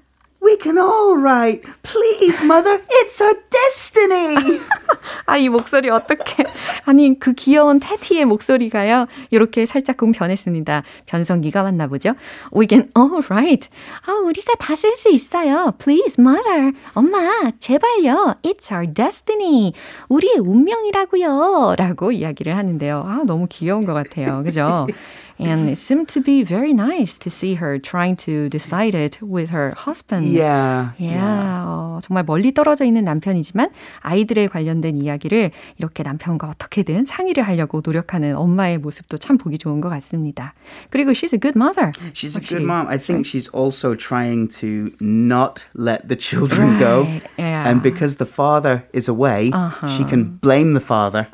We 0.45 0.57
can 0.61 0.77
all 0.77 1.17
write. 1.17 1.63
Please, 1.81 2.43
mother, 2.45 2.79
it's 3.01 3.19
our 3.19 3.33
destiny. 3.49 4.61
아, 5.25 5.37
이 5.37 5.49
목소리 5.49 5.89
어떻게. 5.89 6.43
아니, 6.85 7.17
그 7.17 7.33
귀여운 7.33 7.79
테티의 7.79 8.25
목소리가요. 8.25 9.07
이렇게 9.31 9.65
살짝 9.65 9.97
변했습니다. 9.97 10.83
변성기가 11.07 11.63
왔나 11.63 11.87
보죠? 11.87 12.13
We 12.55 12.67
can 12.69 12.91
all 12.95 13.23
write. 13.27 13.69
아, 14.05 14.11
우리가 14.23 14.53
다 14.59 14.75
쓸 14.75 14.95
수 14.97 15.09
있어요. 15.09 15.73
Please, 15.79 16.17
mother. 16.19 16.73
엄마, 16.93 17.49
제발요. 17.59 18.35
It's 18.43 18.71
our 18.71 18.85
destiny. 18.93 19.73
우리의 20.09 20.35
운명이라고요. 20.39 21.73
라고 21.77 22.11
이야기를 22.11 22.55
하는데요. 22.55 23.03
아, 23.05 23.23
너무 23.25 23.47
귀여운 23.49 23.85
것 23.85 23.93
같아요. 23.93 24.43
그죠? 24.43 24.85
And 25.38 25.70
it 25.70 25.78
seemed 25.78 26.08
to 26.08 26.20
be 26.20 26.42
very 26.44 26.74
nice 26.74 27.16
to 27.16 27.30
see 27.30 27.54
her 27.54 27.78
trying 27.78 28.16
to 28.26 28.50
decide 28.50 28.94
it 28.94 29.22
with 29.22 29.48
her 29.54 29.72
husband. 29.74 30.26
Yeah. 30.26 30.90
Yeah. 30.98 31.64
어, 31.64 31.98
정말 32.02 32.24
멀리 32.24 32.52
떨어져 32.52 32.84
있는 32.84 33.04
남편이지만 33.04 33.70
아이들에 34.00 34.48
관련된 34.48 34.98
이야기를 34.98 35.50
이렇게 35.78 36.02
남편과 36.02 36.46
어떻게든 36.50 37.06
상의를 37.06 37.42
하려고 37.42 37.80
노력하는 37.82 38.36
엄마의 38.36 38.76
모습도 38.78 39.16
참 39.16 39.38
보기 39.38 39.56
좋은 39.56 39.80
것 39.80 39.88
같습니다. 39.88 40.52
그리고 40.90 41.12
she's 41.12 41.32
a 41.32 41.40
good 41.40 41.56
mother. 41.56 41.90
She's 42.12 42.36
a 42.36 42.44
good 42.44 42.62
mom. 42.62 42.86
I 42.88 42.98
think 42.98 43.24
she's 43.24 43.48
also 43.54 43.94
trying 43.94 44.48
to 44.60 44.92
not 45.00 45.64
let 45.74 46.08
the 46.08 46.16
children 46.16 46.78
go. 46.78 47.04
Right, 47.04 47.22
yeah. 47.38 47.66
And 47.66 47.82
because 47.82 48.16
the 48.16 48.26
father 48.26 48.84
is 48.92 49.08
away, 49.08 49.52
she 49.88 50.04
can 50.04 50.36
blame 50.42 50.74
the 50.74 50.84
father. 50.84 51.28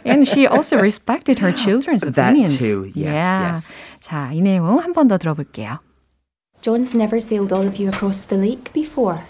And 0.03 0.27
she 0.27 0.47
also 0.47 0.79
respected 0.79 1.37
her 1.39 1.51
children's 1.51 2.01
That 2.01 2.32
opinions. 2.33 2.57
too, 2.57 2.85
yes, 2.95 2.95
yeah. 2.95 3.51
yes. 3.53 3.67
자, 4.01 4.31
이 4.33 4.41
내용 4.41 4.79
한 4.79 4.93
번 4.93 5.07
더 5.07 5.17
들어볼게요. 5.17 5.79
John's 6.61 6.93
never 6.93 7.19
sailed 7.21 7.53
all 7.53 7.65
of 7.67 7.77
you 7.77 7.89
across 7.89 8.21
the 8.27 8.35
lake 8.37 8.73
before, 8.73 9.23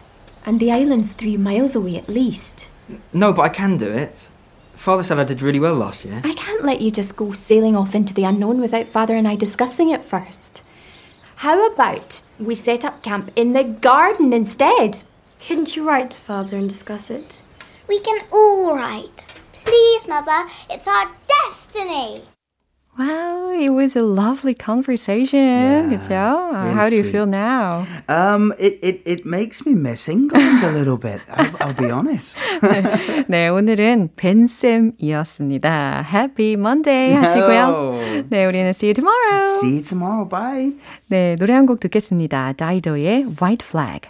and 0.46 0.60
the 0.60 0.72
island's 0.72 1.12
three 1.14 1.38
miles 1.38 1.76
away 1.76 1.96
at 1.98 2.10
least. 2.10 2.72
No, 3.14 3.32
but 3.34 3.44
I 3.44 3.50
can 3.50 3.78
do 3.78 3.86
it. 3.92 4.30
Father 4.74 5.04
said 5.04 5.20
I 5.20 5.26
did 5.26 5.42
really 5.42 5.60
well 5.60 5.76
last 5.76 6.06
year. 6.06 6.22
I 6.24 6.34
can't 6.34 6.64
let 6.64 6.82
you 6.82 6.90
just 6.90 7.16
go 7.18 7.34
sailing 7.34 7.76
off 7.76 7.94
into 7.94 8.14
the 8.14 8.24
unknown 8.24 8.62
without 8.62 8.88
Father 8.88 9.16
and 9.16 9.28
I 9.28 9.36
discussing 9.36 9.90
it 9.90 10.04
first. 10.04 10.64
How 11.44 11.68
about 11.68 12.24
we 12.40 12.56
set 12.56 12.84
up 12.84 13.04
camp 13.04 13.30
in 13.36 13.54
the 13.54 13.64
garden 13.64 14.34
instead? 14.34 15.04
Couldn't 15.46 15.76
you 15.76 15.84
write 15.84 16.12
to 16.12 16.18
Father 16.20 16.58
and 16.58 16.68
discuss 16.68 17.10
it? 17.12 17.42
We 17.88 18.00
can 18.00 18.26
all 18.32 18.74
write. 18.76 19.26
Please, 19.66 20.08
mother, 20.08 20.48
it's 20.70 20.88
our 20.88 21.12
destiny. 21.28 22.24
Wow, 22.98 23.52
it 23.58 23.70
was 23.70 23.96
a 23.96 24.02
lovely 24.02 24.54
conversation. 24.54 25.40
Yeah, 25.40 25.88
그죠? 25.88 26.12
Uh, 26.52 26.64
really 26.64 26.74
How 26.76 26.90
do 26.90 26.98
you 26.98 27.04
sweet. 27.04 27.12
feel 27.14 27.26
now? 27.28 27.88
Um, 28.10 28.52
it, 28.60 28.78
it, 28.84 29.02
it 29.06 29.26
makes 29.26 29.66
me 29.66 29.74
miss 29.74 30.10
England 30.10 30.62
a 30.64 30.72
little 30.72 30.98
bit. 30.98 31.22
I'll, 31.32 31.56
I'll 31.62 31.74
be 31.74 31.90
honest. 31.90 32.38
네, 33.30 33.48
오늘은 33.48 34.10
벤쌤이었습니다. 34.18 36.04
Happy 36.12 36.54
Monday 36.54 37.14
하시고요. 37.14 37.68
No. 37.70 38.24
네, 38.30 38.46
우리는 38.46 38.70
see 38.72 38.90
you 38.90 38.94
tomorrow. 38.94 39.48
See 39.62 39.76
you 39.76 39.82
tomorrow. 39.82 40.26
Bye. 40.28 40.74
네, 41.08 41.36
노래 41.40 41.54
한 41.54 41.66
곡 41.66 41.80
듣겠습니다. 41.80 42.52
다이도의 42.58 43.28
White 43.42 43.66
Flag. 43.66 44.10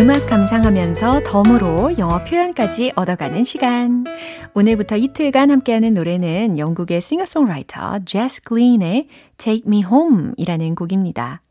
음악 0.00 0.26
감상하면서 0.28 1.24
덤으로 1.24 1.98
영어 1.98 2.24
표현까지 2.24 2.92
얻어가는 2.96 3.44
시간. 3.44 4.06
오늘부터 4.54 4.96
이틀간 4.96 5.50
함께하는 5.50 5.92
노래는 5.92 6.56
영국의 6.56 7.02
싱어송라이터 7.02 7.98
제스 8.06 8.42
글린의 8.42 9.08
Take 9.36 9.64
Me 9.66 9.84
Home 9.84 10.32
이라는 10.38 10.74
곡입니다. 10.74 11.42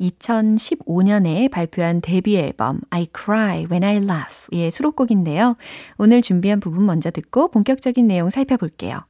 2015년에 0.00 1.50
발표한 1.50 2.00
데뷔 2.00 2.38
앨범 2.38 2.80
I 2.88 3.08
Cry 3.14 3.66
When 3.70 3.84
I 3.84 3.96
Laugh의 3.96 4.70
수록곡인데요. 4.70 5.56
오늘 5.98 6.22
준비한 6.22 6.60
부분 6.60 6.86
먼저 6.86 7.10
듣고 7.10 7.50
본격적인 7.50 8.06
내용 8.06 8.30
살펴볼게요. 8.30 9.00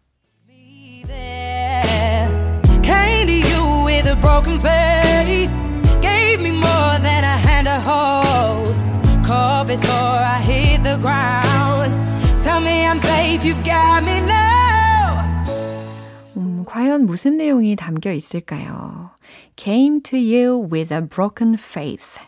Gave 6.01 6.43
me 6.43 6.51
more 6.51 6.99
than 7.01 7.25
a 7.25 7.39
hand 7.39 7.67
to 7.67 7.81
hold. 7.81 8.28
Before 9.69 9.93
I 9.93 10.41
hit 10.41 10.83
the 10.83 10.97
ground. 10.97 11.93
Tell 12.43 12.59
me 12.59 12.87
I'm 12.87 12.99
safe, 12.99 13.45
you've 13.45 13.63
got 13.63 14.03
me 14.03 14.17
now. 14.25 15.21
음, 16.39 16.65
과연 16.65 17.05
무슨 17.05 17.37
내용이 17.37 17.77
담겨 17.77 18.11
있을까요? 18.11 19.11
Came 19.57 20.01
to 20.05 20.19
you 20.19 20.67
with 20.73 20.91
a 20.91 21.03
broken 21.03 21.59
faith. 21.61 22.19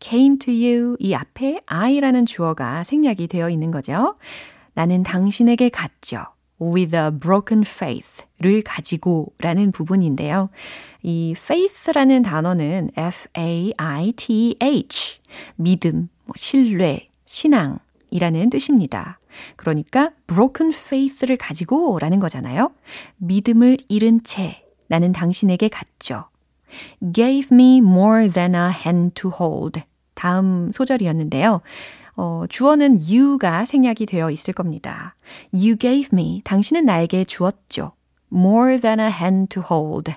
Came 0.00 0.36
to 0.38 0.52
you 0.52 0.98
이 1.00 1.14
앞에 1.14 1.62
I라는 1.64 2.26
주어가 2.26 2.84
생략이 2.84 3.28
되어 3.28 3.48
있는 3.48 3.70
거죠. 3.70 4.16
나는 4.74 5.02
당신에게 5.02 5.70
갔죠. 5.70 6.26
with 6.60 6.94
a 6.94 7.10
broken 7.10 7.64
faith를 7.66 8.62
가지고 8.62 9.32
라는 9.38 9.72
부분인데요. 9.72 10.50
이 11.02 11.34
faith라는 11.36 12.22
단어는 12.22 12.90
F-A-I-T-H 12.96 13.78
믿음, 15.56 16.08
뭐 16.26 16.34
신뢰, 16.36 17.08
신앙이라는 17.24 18.50
뜻입니다. 18.50 19.18
그러니까 19.56 20.10
broken 20.26 20.72
faith를 20.74 21.36
가지고 21.36 21.98
라는 21.98 22.20
거잖아요. 22.20 22.70
믿음을 23.16 23.78
잃은 23.88 24.22
채 24.24 24.64
나는 24.88 25.12
당신에게 25.12 25.68
갔죠. 25.68 26.24
gave 27.12 27.48
me 27.52 27.78
more 27.78 28.28
than 28.30 28.54
a 28.54 28.70
hand 28.70 29.14
to 29.14 29.30
hold. 29.30 29.82
다음 30.14 30.72
소절이었는데요. 30.72 31.60
어, 32.16 32.44
주어는 32.48 32.98
you가 33.10 33.66
생략이 33.66 34.06
되어 34.06 34.30
있을 34.30 34.54
겁니다. 34.54 35.14
You 35.52 35.76
gave 35.76 36.08
me. 36.12 36.40
당신은 36.44 36.86
나에게 36.86 37.24
주었죠. 37.24 37.92
More 38.32 38.80
than 38.80 39.00
a 39.00 39.08
hand 39.08 39.54
to 39.54 39.62
hold. 39.70 40.14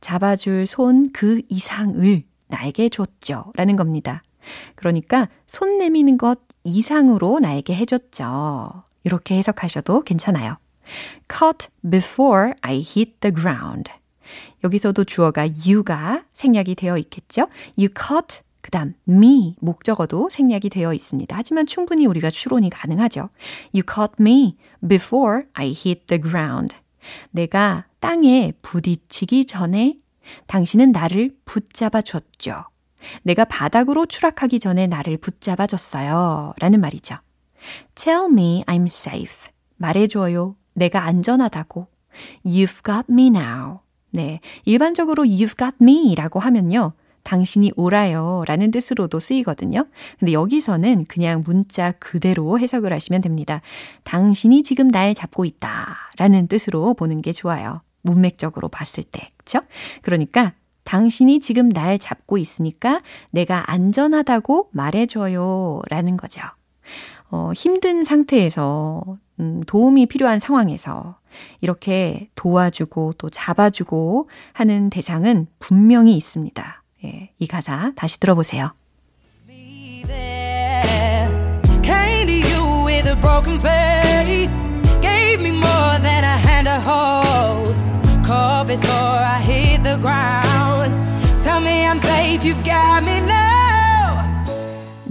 잡아줄 0.00 0.66
손 0.66 1.10
그 1.12 1.42
이상을 1.48 2.22
나에게 2.48 2.88
줬죠. 2.88 3.52
라는 3.54 3.76
겁니다. 3.76 4.22
그러니까 4.74 5.28
손 5.46 5.78
내미는 5.78 6.18
것 6.18 6.40
이상으로 6.64 7.38
나에게 7.38 7.74
해줬죠. 7.74 8.84
이렇게 9.04 9.36
해석하셔도 9.36 10.02
괜찮아요. 10.02 10.56
Caught 11.32 11.68
before 11.88 12.52
I 12.60 12.76
hit 12.76 13.14
the 13.20 13.34
ground. 13.34 13.92
여기서도 14.64 15.04
주어가 15.04 15.46
you가 15.66 16.24
생략이 16.30 16.74
되어 16.74 16.98
있겠죠? 16.98 17.48
You 17.78 17.88
caught 17.96 18.42
그 18.60 18.70
다음 18.72 18.94
me 19.08 19.54
목적어도 19.60 20.28
생략이 20.28 20.70
되어 20.70 20.92
있습니다. 20.92 21.36
하지만 21.36 21.66
충분히 21.66 22.06
우리가 22.06 22.30
추론이 22.30 22.68
가능하죠. 22.70 23.28
You 23.72 23.84
caught 23.88 24.16
me 24.20 24.56
before 24.86 25.42
I 25.52 25.66
hit 25.66 26.06
the 26.06 26.20
ground. 26.20 26.76
내가 27.30 27.86
땅에 28.00 28.52
부딪히기 28.62 29.46
전에 29.46 29.98
당신은 30.48 30.90
나를 30.90 31.36
붙잡아 31.44 32.00
줬죠. 32.02 32.64
내가 33.22 33.44
바닥으로 33.44 34.06
추락하기 34.06 34.60
전에 34.60 34.86
나를 34.86 35.16
붙잡아 35.16 35.66
줬어요. 35.66 36.54
라는 36.58 36.80
말이죠. 36.80 37.16
Tell 37.94 38.26
me 38.30 38.64
I'm 38.66 38.86
safe. 38.86 39.50
말해줘요. 39.76 40.56
내가 40.74 41.04
안전하다고. 41.04 41.86
You've 42.44 42.84
got 42.84 43.06
me 43.10 43.26
now. 43.26 43.80
네. 44.10 44.40
일반적으로 44.64 45.24
you've 45.24 45.58
got 45.58 45.76
me 45.80 46.14
라고 46.14 46.40
하면요. 46.40 46.92
당신이 47.22 47.72
오라요 47.74 48.44
라는 48.46 48.70
뜻으로도 48.70 49.18
쓰이거든요. 49.18 49.86
근데 50.18 50.32
여기서는 50.32 51.04
그냥 51.08 51.42
문자 51.44 51.90
그대로 51.92 52.58
해석을 52.58 52.92
하시면 52.92 53.20
됩니다. 53.20 53.62
당신이 54.04 54.62
지금 54.62 54.86
날 54.88 55.12
잡고 55.12 55.44
있다 55.44 55.96
라는 56.18 56.46
뜻으로 56.46 56.94
보는 56.94 57.22
게 57.22 57.32
좋아요. 57.32 57.80
문맥적으로 58.02 58.68
봤을 58.68 59.02
때. 59.02 59.32
그쵸? 59.36 59.60
그러니까 60.02 60.52
당신이 60.86 61.40
지금 61.40 61.68
날 61.68 61.98
잡고 61.98 62.38
있으니까 62.38 63.02
내가 63.30 63.70
안전하다고 63.70 64.70
말해줘요 64.72 65.82
라는 65.90 66.16
거죠. 66.16 66.40
어, 67.30 67.50
힘든 67.54 68.04
상태에서, 68.04 69.18
음, 69.40 69.60
도움이 69.66 70.06
필요한 70.06 70.38
상황에서 70.38 71.18
이렇게 71.60 72.30
도와주고 72.36 73.14
또 73.18 73.28
잡아주고 73.28 74.30
하는 74.52 74.88
대상은 74.88 75.48
분명히 75.58 76.16
있습니다. 76.16 76.82
예, 77.04 77.30
이 77.38 77.46
가사 77.46 77.92
다시 77.96 78.18
들어보세요. 78.20 78.72
Before 88.66 89.22
I 89.22 89.40
hit 89.42 89.84
the 89.84 89.96
ground. 90.00 90.75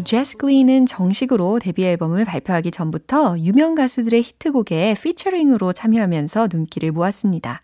제스 0.04 0.38
글린은 0.38 0.86
정식으로 0.86 1.58
데뷔 1.58 1.84
앨범을 1.86 2.24
발표하기 2.24 2.70
전부터 2.70 3.40
유명 3.40 3.74
가수들의 3.74 4.22
히트곡에 4.22 4.96
피처링으로 5.02 5.74
참여하면서 5.74 6.50
눈길을 6.54 6.92
모았습니다. 6.92 7.62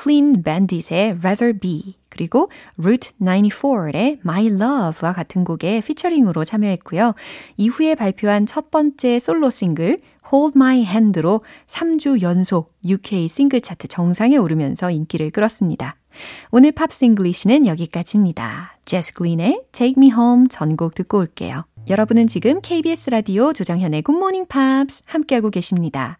Clean 0.00 0.42
Bandit의 0.42 1.16
Rather 1.18 1.58
Be 1.58 1.96
그리고 2.08 2.50
Route 2.78 3.10
94의 3.20 4.20
My 4.20 4.46
Love와 4.46 5.12
같은 5.12 5.44
곡에 5.44 5.82
피처링으로 5.82 6.44
참여했고요. 6.44 7.14
이후에 7.58 7.96
발표한 7.96 8.46
첫 8.46 8.70
번째 8.70 9.18
솔로 9.18 9.50
싱글 9.50 10.00
Hold 10.32 10.56
My 10.56 10.80
Hand로 10.80 11.42
3주 11.66 12.22
연속 12.22 12.72
UK 12.86 13.28
싱글 13.28 13.60
차트 13.60 13.88
정상에 13.88 14.38
오르면서 14.38 14.90
인기를 14.90 15.32
끌었습니다. 15.32 15.96
오늘 16.50 16.72
Pops 16.72 17.04
English는 17.04 17.66
여기까지입니다. 17.66 18.76
제스 18.84 19.12
글린의 19.14 19.62
Take 19.72 19.94
Me 19.96 20.10
Home 20.10 20.48
전곡 20.48 20.94
듣고 20.94 21.18
올게요. 21.18 21.64
여러분은 21.88 22.26
지금 22.26 22.60
KBS 22.60 23.10
라디오 23.10 23.52
조정현의 23.52 24.02
Morning 24.08 24.48
Pops 24.48 25.02
함께하고 25.06 25.50
계십니다. 25.50 26.18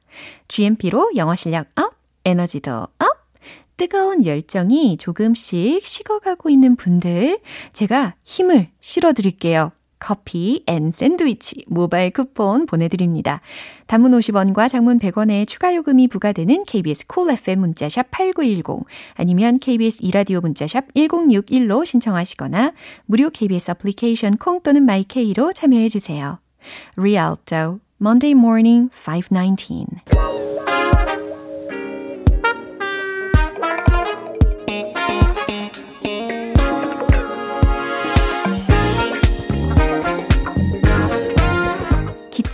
GMP로 0.48 1.12
영어 1.16 1.34
실력 1.34 1.66
up, 1.76 1.94
에너지도 2.24 2.72
up! 2.72 3.26
뜨거운 3.76 4.24
열정이 4.24 4.96
조금씩 4.96 5.84
식어가고 5.84 6.48
있는 6.50 6.76
분들, 6.76 7.40
제가 7.72 8.14
힘을 8.22 8.68
실어드릴게요. 8.80 9.72
coffee 9.98 10.62
and 10.66 10.90
sandwich 10.90 11.64
모바일 11.66 12.10
쿠폰 12.10 12.66
보내드립니다. 12.66 13.40
단문 13.86 14.12
50원과 14.12 14.68
장문 14.68 14.98
100원의 14.98 15.46
추가 15.46 15.74
요금이 15.74 16.08
부과되는 16.08 16.64
KBS 16.66 17.06
Cool 17.06 17.38
FM 17.38 17.60
문자샵 17.60 18.10
8910 18.10 18.86
아니면 19.14 19.58
KBS 19.58 19.98
2라디오 20.02 20.40
문자샵 20.40 20.94
1061로 20.94 21.84
신청하시거나 21.84 22.72
무료 23.06 23.30
KBS 23.30 23.72
애플리케이션 23.72 24.36
콩 24.36 24.62
또는 24.62 24.84
my 24.84 25.11
K로 25.11 25.52
참여해 25.52 25.88
주세요. 25.88 26.38
Rialto 26.96 27.80
Monday 28.00 28.32
Morning 28.32 28.90
519 28.92 29.86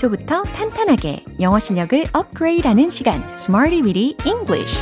기초부터 0.02 0.42
탄탄하게 0.42 1.22
영어 1.40 1.58
실력을 1.58 2.02
업그레이드하는 2.12 2.90
시간 2.90 3.22
Smarty 3.34 3.82
Weedy 3.82 4.16
English 4.26 4.80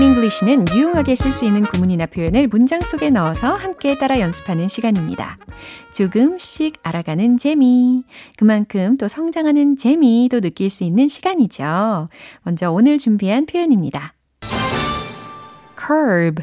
English는 0.00 0.66
유용하게 0.74 1.16
쓸 1.16 1.32
수 1.32 1.44
있는 1.44 1.62
구문이나 1.62 2.06
표현을 2.06 2.48
문장 2.48 2.80
속에 2.80 3.10
넣어서 3.10 3.54
함께 3.54 3.96
따라 3.98 4.20
연습하는 4.20 4.68
시간입니다. 4.68 5.36
조금씩 5.92 6.74
알아가는 6.82 7.38
재미, 7.38 8.04
그만큼 8.36 8.96
또 8.98 9.08
성장하는 9.08 9.76
재미도 9.76 10.40
느낄 10.40 10.70
수 10.70 10.84
있는 10.84 11.08
시간이죠. 11.08 12.08
먼저 12.42 12.70
오늘 12.70 12.98
준비한 12.98 13.46
표현입니다. 13.46 14.14
Curb, 15.78 16.42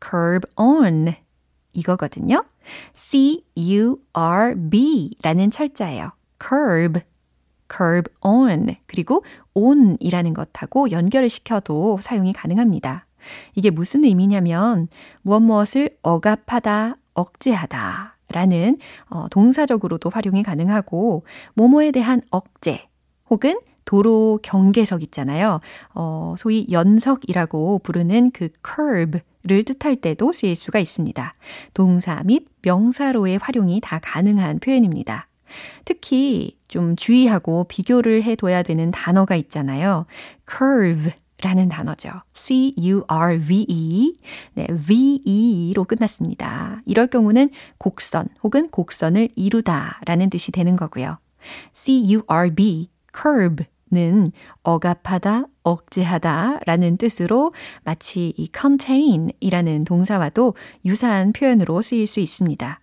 curb 0.00 0.46
on 0.56 1.14
이거거든요. 1.72 2.44
C-U-R-B 2.94 3.96
라는 5.22 5.50
철자예요. 5.50 6.12
curb, 6.40 7.00
curb 7.74 8.10
on 8.22 8.76
그리고 8.86 9.24
on이라는 9.54 10.34
것하고 10.34 10.90
연결을 10.90 11.28
시켜도 11.28 11.98
사용이 12.00 12.32
가능합니다. 12.32 13.06
이게 13.54 13.70
무슨 13.70 14.04
의미냐면 14.04 14.88
무엇 15.22 15.40
무엇을 15.40 15.96
억압하다, 16.02 16.96
억제하다 17.14 18.16
라는 18.28 18.78
어, 19.10 19.28
동사적으로도 19.28 20.10
활용이 20.10 20.42
가능하고 20.42 21.24
모모에 21.54 21.90
대한 21.90 22.22
억제 22.30 22.88
혹은 23.28 23.58
도로 23.84 24.38
경계석 24.42 25.02
있잖아요. 25.04 25.60
어, 25.94 26.34
소위 26.38 26.66
연석이라고 26.70 27.80
부르는 27.80 28.30
그 28.32 28.48
curb를 28.64 29.64
뜻할 29.64 29.96
때도 29.96 30.32
쓰일 30.32 30.56
수가 30.56 30.78
있습니다. 30.78 31.34
동사 31.74 32.22
및 32.24 32.46
명사로의 32.62 33.38
활용이 33.38 33.80
다 33.82 33.98
가능한 34.02 34.60
표현입니다. 34.60 35.28
특히 35.84 36.56
좀 36.68 36.96
주의하고 36.96 37.64
비교를 37.64 38.22
해둬야 38.22 38.62
되는 38.62 38.90
단어가 38.90 39.36
있잖아요. 39.36 40.06
curve 40.48 41.12
라는 41.42 41.68
단어죠. 41.68 42.08
C-U-R-V-E. 42.34 44.14
네, 44.54 44.66
V-E로 44.86 45.84
끝났습니다. 45.84 46.80
이럴 46.86 47.08
경우는 47.08 47.50
곡선 47.78 48.28
혹은 48.44 48.70
곡선을 48.70 49.30
이루다 49.34 50.00
라는 50.06 50.30
뜻이 50.30 50.52
되는 50.52 50.76
거고요. 50.76 51.18
C-U-R-B, 51.72 52.90
curb 53.14 53.64
는 53.92 54.32
억압하다, 54.62 55.44
억제하다 55.64 56.60
라는 56.64 56.96
뜻으로 56.96 57.52
마치 57.84 58.32
이 58.38 58.48
contain 58.58 59.28
이라는 59.38 59.84
동사와도 59.84 60.54
유사한 60.86 61.34
표현으로 61.34 61.82
쓰일 61.82 62.06
수 62.06 62.18
있습니다. 62.20 62.80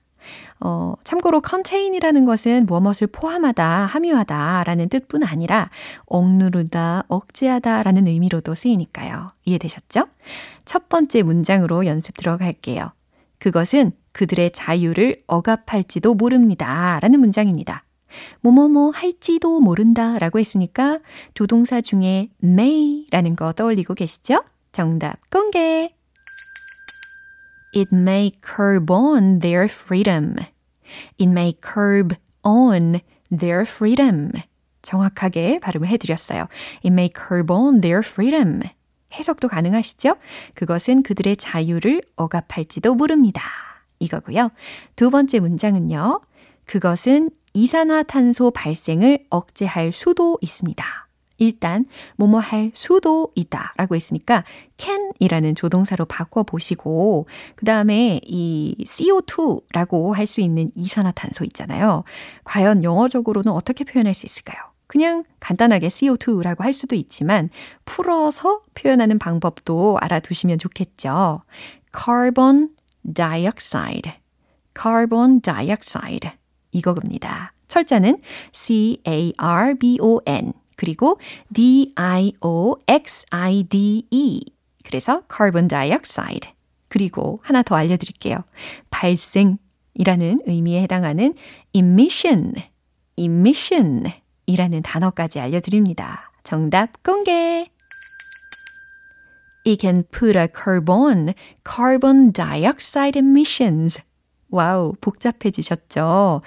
어, 0.59 0.93
참고로 1.03 1.41
contain이라는 1.47 2.25
것은 2.25 2.67
무엇을 2.67 3.07
포함하다, 3.07 3.85
함유하다 3.85 4.65
라는 4.65 4.87
뜻뿐 4.87 5.23
아니라 5.23 5.71
억누르다, 6.05 7.05
억제하다 7.07 7.81
라는 7.81 8.05
의미로도 8.05 8.53
쓰이니까요. 8.53 9.29
이해되셨죠? 9.45 10.05
첫 10.65 10.89
번째 10.89 11.23
문장으로 11.23 11.87
연습 11.87 12.17
들어갈게요. 12.17 12.91
그것은 13.39 13.93
그들의 14.11 14.51
자유를 14.51 15.17
억압할지도 15.25 16.13
모릅니다. 16.13 16.99
라는 17.01 17.19
문장입니다. 17.19 17.83
뭐뭐뭐 18.41 18.91
할지도 18.91 19.59
모른다 19.59 20.19
라고 20.19 20.39
했으니까 20.39 20.99
조동사 21.33 21.81
중에 21.81 22.29
may라는 22.43 23.35
거 23.35 23.53
떠올리고 23.53 23.93
계시죠? 23.93 24.43
정답 24.71 25.17
공개! 25.29 25.93
It 27.75 27.93
may 27.93 28.31
curb 28.43 28.91
on 28.91 29.39
their 29.39 29.65
freedom. 29.65 30.35
It 31.19 31.29
may 31.29 31.53
curb 31.61 32.15
on 32.43 32.99
their 33.29 33.61
freedom. 33.61 34.31
정확하게 34.81 35.59
발음을 35.59 35.87
해드렸어요. 35.87 36.47
It 36.77 36.89
may 36.89 37.09
curb 37.15 37.51
on 37.53 37.81
their 37.81 38.01
freedom. 38.03 38.61
해석도 39.13 39.47
가능하시죠? 39.47 40.15
그것은 40.55 41.03
그들의 41.03 41.37
자유를 41.37 42.01
억압할지도 42.15 42.95
모릅니다. 42.95 43.41
이거고요. 43.99 44.51
두 44.95 45.09
번째 45.09 45.39
문장은요. 45.39 46.21
그것은 46.65 47.31
이산화탄소 47.53 48.51
발생을 48.51 49.25
억제할 49.29 49.91
수도 49.91 50.37
있습니다. 50.41 51.09
일단 51.39 51.85
뭐뭐 52.17 52.39
할 52.39 52.71
수도 52.73 53.31
있다 53.33 53.73
라고 53.77 53.95
했으니까 53.95 54.43
can이라는 54.77 55.55
조동사로 55.55 56.05
바꿔 56.05 56.43
보시고 56.43 57.27
그 57.55 57.65
다음에 57.65 58.19
이 58.23 58.75
CO2라고 58.85 60.13
할 60.13 60.27
수 60.27 60.41
있는 60.41 60.69
이산화탄소 60.75 61.43
있잖아요. 61.45 62.03
과연 62.43 62.83
영어적으로는 62.83 63.51
어떻게 63.51 63.83
표현할 63.83 64.13
수 64.13 64.27
있을까요? 64.27 64.57
그냥 64.85 65.23
간단하게 65.39 65.87
CO2라고 65.87 66.61
할 66.61 66.73
수도 66.73 66.95
있지만 66.95 67.49
풀어서 67.85 68.61
표현하는 68.75 69.17
방법도 69.17 69.97
알아두시면 70.01 70.59
좋겠죠. 70.59 71.41
carbon 71.97 72.69
dioxide, 73.13 74.13
carbon 74.79 75.41
dioxide 75.41 76.31
이거입니다. 76.71 77.53
철자는 77.67 78.19
C-A-R-B-O-N 78.53 79.33
그리고 80.75 81.19
D-I-O-X-I-D-E 81.53 82.01
그래서 84.83 85.21
carbon 85.35 85.67
dioxide 85.67 86.51
그리고 86.87 87.39
하나 87.43 87.61
더 87.61 87.75
알려드릴게요. 87.75 88.43
발생이라는 88.89 90.41
의미에 90.45 90.81
해당하는 90.81 91.33
emission, 91.73 92.53
emission 93.15 94.05
이라는 94.47 94.81
단어까지 94.81 95.39
알려드립니다. 95.39 96.31
정답 96.43 97.03
공개! 97.03 97.69
It 99.67 99.81
can 99.81 100.03
put 100.09 100.35
a 100.37 100.47
curb 100.47 100.89
on 100.89 101.33
carbon 101.63 102.31
dioxide 102.31 103.19
emissions. 103.19 104.01
wow, 104.49 104.93
복잡해지셨죠? 105.01 106.41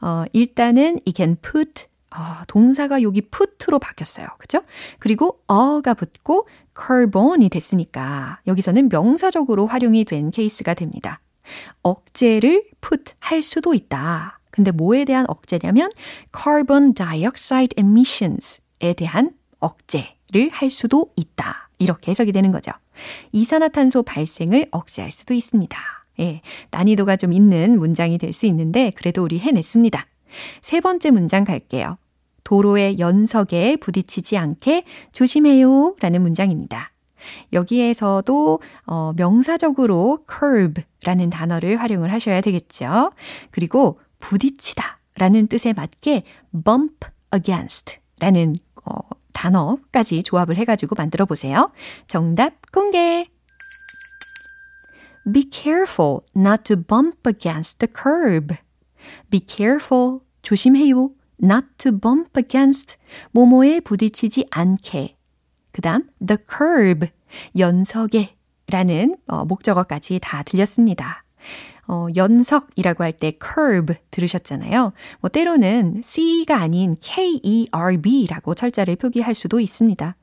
어, 0.00 0.24
일단은 0.32 1.00
it 1.06 1.12
can 1.16 1.36
put 1.40 1.86
어, 2.10 2.42
동사가 2.46 3.02
여기 3.02 3.20
put로 3.20 3.78
바뀌었어요. 3.78 4.26
그죠? 4.38 4.62
그리고 4.98 5.40
a가 5.46 5.94
붙고 5.94 6.46
curb 6.74 7.18
on이 7.18 7.48
됐으니까 7.48 8.40
여기서는 8.46 8.88
명사적으로 8.88 9.66
활용이 9.66 10.04
된 10.04 10.30
케이스가 10.30 10.74
됩니다. 10.74 11.20
억제를 11.82 12.64
put 12.80 13.14
할 13.20 13.42
수도 13.42 13.74
있다. 13.74 14.40
근데 14.50 14.70
뭐에 14.70 15.04
대한 15.04 15.26
억제냐면 15.28 15.90
carbon 16.36 16.94
dioxide 16.94 17.74
emissions에 17.76 18.94
대한 18.96 19.32
억제를 19.60 20.48
할 20.50 20.70
수도 20.70 21.10
있다. 21.16 21.70
이렇게 21.78 22.10
해석이 22.10 22.32
되는 22.32 22.50
거죠. 22.50 22.72
이산화탄소 23.32 24.02
발생을 24.02 24.68
억제할 24.70 25.12
수도 25.12 25.34
있습니다. 25.34 25.97
예, 26.20 26.40
난이도가 26.70 27.16
좀 27.16 27.32
있는 27.32 27.78
문장이 27.78 28.18
될 28.18 28.32
수 28.32 28.46
있는데 28.46 28.92
그래도 28.96 29.22
우리 29.22 29.38
해냈습니다. 29.38 30.06
세 30.62 30.80
번째 30.80 31.10
문장 31.10 31.44
갈게요. 31.44 31.96
도로의 32.44 32.98
연석에 32.98 33.76
부딪히지 33.76 34.36
않게 34.36 34.84
조심해요 35.12 35.94
라는 36.00 36.22
문장입니다. 36.22 36.92
여기에서도 37.52 38.60
어, 38.86 39.12
명사적으로 39.16 40.24
curb라는 40.28 41.30
단어를 41.30 41.80
활용을 41.80 42.12
하셔야 42.12 42.40
되겠죠. 42.40 43.12
그리고 43.50 43.98
부딪히다 44.20 44.98
라는 45.16 45.46
뜻에 45.48 45.72
맞게 45.72 46.22
bump 46.64 47.08
against 47.34 47.98
라는 48.20 48.54
어, 48.84 48.94
단어까지 49.32 50.22
조합을 50.22 50.56
해가지고 50.56 50.94
만들어 50.96 51.26
보세요. 51.26 51.70
정답 52.06 52.54
공개! 52.72 53.26
Be 55.30 55.44
careful 55.44 56.24
not 56.34 56.64
to 56.64 56.76
bump 56.76 57.26
against 57.26 57.80
the 57.80 57.88
curb. 57.88 58.56
Be 59.30 59.40
careful. 59.40 60.20
조심해요. 60.42 61.10
Not 61.42 61.66
to 61.78 61.92
bump 61.92 62.30
against. 62.36 62.96
모모에 63.32 63.80
부딪히지 63.80 64.46
않게. 64.50 65.16
그 65.72 65.82
다음, 65.82 66.08
the 66.24 66.38
curb. 66.48 67.08
연석에. 67.56 68.36
라는 68.70 69.16
어, 69.26 69.44
목적어까지 69.44 70.18
다 70.20 70.42
들렸습니다. 70.42 71.24
어, 71.88 72.06
연석이라고 72.14 73.02
할 73.02 73.12
때 73.12 73.32
curb 73.42 73.94
들으셨잖아요. 74.10 74.92
뭐 75.20 75.30
때로는 75.30 76.02
C가 76.04 76.58
아닌 76.60 76.96
K-E-R-B라고 77.00 78.54
철자를 78.54 78.96
표기할 78.96 79.34
수도 79.34 79.58
있습니다. 79.58 80.16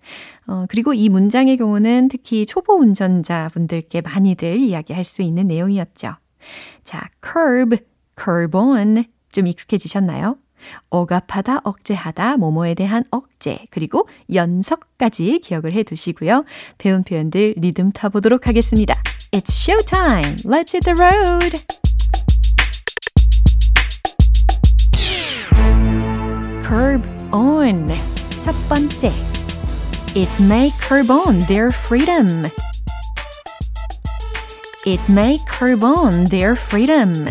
어, 0.48 0.66
그리고 0.70 0.94
이 0.94 1.10
문장의 1.10 1.58
경우는 1.58 2.08
특히 2.08 2.46
초보 2.46 2.76
운전자분들께 2.76 4.02
많이들 4.02 4.58
이야기할 4.58 5.04
수 5.04 5.24
있는 5.24 5.48
내용이었죠. 5.48 6.16
자, 6.84 7.10
curb, 7.24 7.78
curb 8.18 8.56
on 8.56 9.04
좀 9.32 9.48
익숙해지셨나요? 9.48 10.38
억압하다, 10.90 11.62
억제하다, 11.64 12.38
뭐뭐에 12.38 12.74
대한 12.76 13.04
억제, 13.12 13.66
그리고 13.70 14.08
연석까지 14.34 15.40
기억을 15.44 15.74
해 15.74 15.84
두시고요. 15.84 16.46
배운 16.78 17.04
표현들 17.04 17.56
리듬 17.58 17.92
타보도록 17.92 18.48
하겠습니다. 18.48 18.96
It's 19.35 19.59
showtime! 19.59 20.45
Let's 20.45 20.73
hit 20.73 20.85
the 20.85 20.95
road! 20.95 21.61
curb 26.71 27.05
on. 27.33 27.91
첫 28.45 28.55
번째. 28.69 29.13
It 30.15 30.31
may 30.41 30.71
curb 30.79 31.11
on 31.11 31.41
their 31.49 31.73
freedom. 31.73 32.47
It 34.87 35.01
may 35.09 35.37
curb 35.49 35.83
on 35.83 36.27
their 36.27 36.55
freedom. 36.55 37.27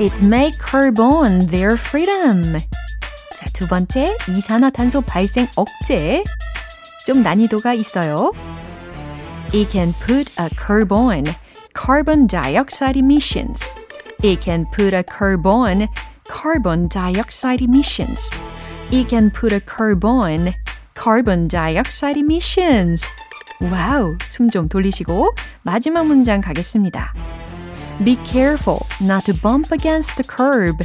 It 0.00 0.12
may 0.26 0.50
curb 0.58 0.98
on 0.98 1.46
their 1.46 1.76
freedom. 1.76 2.58
자, 3.38 3.46
두 3.52 3.68
번째, 3.68 4.16
이산화탄소 4.28 5.02
발생 5.02 5.46
억제. 5.54 6.24
좀 7.06 7.22
난이도가 7.22 7.74
있어요. 7.74 8.32
It 9.52 9.70
can 9.70 9.92
put 9.94 10.30
a 10.36 10.50
curb 10.50 10.92
on 10.92 11.24
carbon 11.72 12.26
dioxide 12.26 12.96
emissions. 12.96 13.62
It 14.22 14.40
can 14.40 14.66
put 14.66 14.94
a 14.94 15.02
curb 15.02 15.46
on 15.46 15.88
carbon 16.28 16.88
dioxide 16.88 17.62
emissions. 17.62 18.30
It 18.90 19.08
can 19.08 19.30
put 19.30 19.52
a 19.52 19.60
curb 19.60 20.04
on 20.04 20.54
carbon 20.94 21.48
dioxide 21.48 22.16
emissions. 22.16 23.06
와우, 23.60 24.16
숨 24.28 24.50
좀 24.50 24.68
돌리시고 24.68 25.34
마지막 25.62 26.06
문장 26.06 26.40
가겠습니다. 26.40 27.12
Be 28.04 28.16
careful 28.24 28.80
not 29.00 29.24
to 29.26 29.34
bump 29.40 29.72
against 29.72 30.16
the 30.16 30.24
curb. 30.24 30.84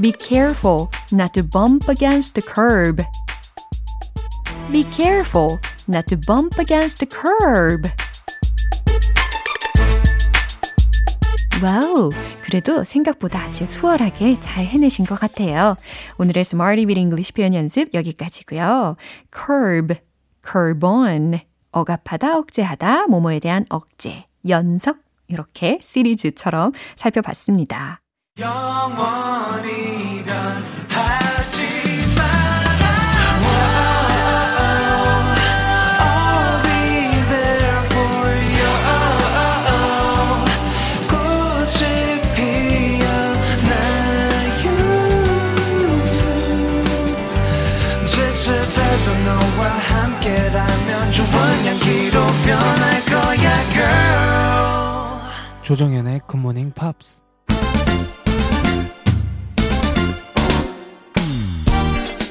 Be 0.00 0.12
careful 0.12 0.88
not 1.10 1.32
to 1.32 1.42
bump 1.42 1.88
against 1.88 2.34
the 2.34 2.42
curb. 2.42 3.02
Be 4.70 4.84
careful 4.84 5.58
not 5.91 6.07
to 6.07 6.17
bump 6.17 6.57
against 6.59 7.05
the 7.05 7.09
curb. 7.09 7.89
와우, 11.63 12.11
그래도 12.41 12.83
생각보다 12.83 13.43
아주 13.43 13.65
수월하게 13.65 14.39
잘 14.39 14.65
해내신 14.65 15.05
것 15.05 15.19
같아요. 15.19 15.75
오늘의 16.17 16.41
Smarty 16.41 16.85
Beat 16.85 16.99
English 16.99 17.33
표현 17.33 17.53
연습 17.53 17.93
여기까지고요. 17.93 18.95
curb, 19.31 19.95
curb 20.43 20.85
on, 20.85 21.39
억압하다, 21.71 22.37
억제하다, 22.37 23.07
뭐뭐에 23.07 23.39
대한 23.39 23.65
억제, 23.69 24.25
연석, 24.47 24.97
이렇게 25.27 25.79
시리즈처럼 25.81 26.71
살펴봤습니다. 26.95 28.01
영원히 28.39 30.23
조정현의 55.71 56.19
굿모닝 56.27 56.71
팝스 56.71 57.23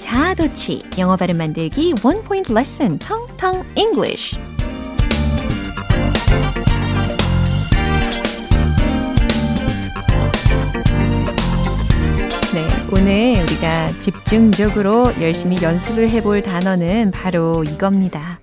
자도치 0.02 0.82
영어 0.98 1.16
발음 1.16 1.38
만들기 1.38 1.94
one 2.04 2.20
point 2.20 2.52
lesson 2.52 2.98
텅텅 2.98 3.64
English. 3.78 4.38
네, 12.52 12.68
오늘 12.92 13.42
우리가 13.42 13.88
집중적으로 14.00 15.06
열심히 15.18 15.56
연습을 15.62 16.10
해볼 16.10 16.42
단어는 16.42 17.10
바로 17.12 17.64
이겁니다. 17.64 18.38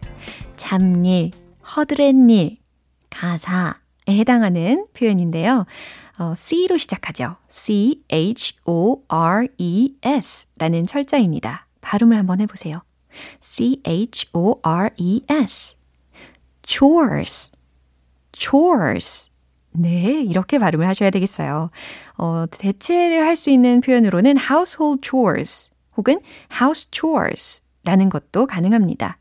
잡일, 0.56 1.30
허드렛일, 1.76 2.58
가사, 3.12 3.76
해당하는 4.08 4.86
표현인데요. 4.94 5.66
어, 6.20 6.34
C로 6.36 6.78
시작하죠. 6.78 7.36
C-H-O-R-E-S 7.52 8.08
라는 10.58 10.86
철자입니다. 10.86 11.68
발음을 11.82 12.18
한번 12.18 12.42
해보세요. 12.42 12.82
C-H-O-R-E-S. 14.38 15.76
chores. 16.64 17.52
chores. 18.34 19.30
네, 19.72 20.24
이렇게 20.24 20.58
발음을 20.58 20.88
하셔야 20.88 21.10
되겠어요. 21.12 21.70
어, 22.18 22.46
대체를 22.50 23.24
할 23.26 23.36
수 23.36 23.50
있는 23.52 23.82
표현으로는 23.82 24.38
household 24.38 25.08
chores 25.08 25.72
혹은 25.96 26.20
house 26.52 26.88
chores 26.92 27.62
라는 27.84 28.10
것도 28.10 28.48
가능합니다. 28.48 29.20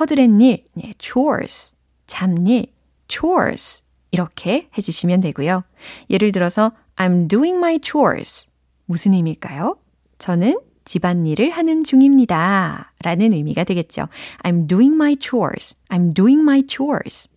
허드렛 0.00 0.30
일, 0.40 0.64
네, 0.72 0.94
chores, 0.98 1.74
잡일, 2.06 2.72
chores 3.08 3.83
이렇게 4.14 4.68
해주시면 4.78 5.20
되고요. 5.20 5.64
예를 6.08 6.30
들어서 6.30 6.70
I'm 6.96 7.28
doing 7.28 7.56
my 7.58 7.80
chores. 7.82 8.48
무슨 8.86 9.12
의미일까요? 9.12 9.76
저는 10.18 10.60
집안일을 10.84 11.50
하는 11.50 11.82
중입니다. 11.82 12.92
라는 13.02 13.32
의미가 13.32 13.64
되겠죠. 13.64 14.06
I'm 14.44 14.68
doing 14.68 14.94
my 14.94 15.16
chores. 15.20 15.74
I'm 15.88 16.14
doing 16.14 16.42
my 16.42 16.62
chores. 16.68 17.28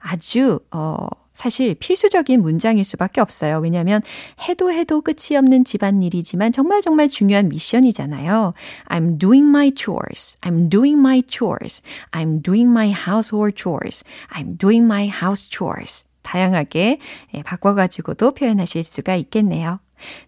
아주, 0.00 0.58
어, 0.72 0.96
사실 1.32 1.74
필수적인 1.74 2.42
문장일 2.42 2.84
수밖에 2.84 3.20
없어요. 3.20 3.58
왜냐하면 3.58 4.00
해도 4.48 4.72
해도 4.72 5.02
끝이 5.02 5.36
없는 5.36 5.64
집안일이지만 5.64 6.52
정말 6.52 6.80
정말 6.80 7.08
중요한 7.08 7.48
미션이잖아요. 7.48 8.54
I'm 8.88 9.18
doing 9.18 9.48
my 9.48 9.70
chores. 9.76 10.38
I'm 10.40 10.68
doing 10.68 10.98
my 10.98 11.22
chores. 11.28 11.82
I'm 12.12 12.42
doing 12.42 12.70
my 12.70 12.90
household 12.90 13.56
chores. 13.56 14.04
I'm 14.30 14.56
doing 14.56 14.84
my 14.84 15.08
house 15.08 15.48
chores. 15.48 16.06
다양하게 16.24 16.98
바꿔가지고도 17.44 18.34
표현하실 18.34 18.82
수가 18.82 19.14
있겠네요. 19.14 19.78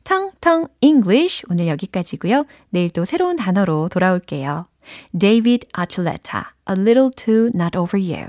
텅텅 0.05 0.69
English 0.81 1.43
오늘 1.51 1.67
여기까지고요. 1.67 2.47
내일 2.71 2.91
또 2.91 3.05
새로운 3.05 3.35
단어로 3.35 3.89
돌아올게요. 3.89 4.67
David 5.19 5.67
Archuleta, 5.77 6.43
A 6.71 6.77
Little 6.79 7.11
Too 7.11 7.51
Not 7.53 7.77
Over 7.77 8.01
You. 8.01 8.29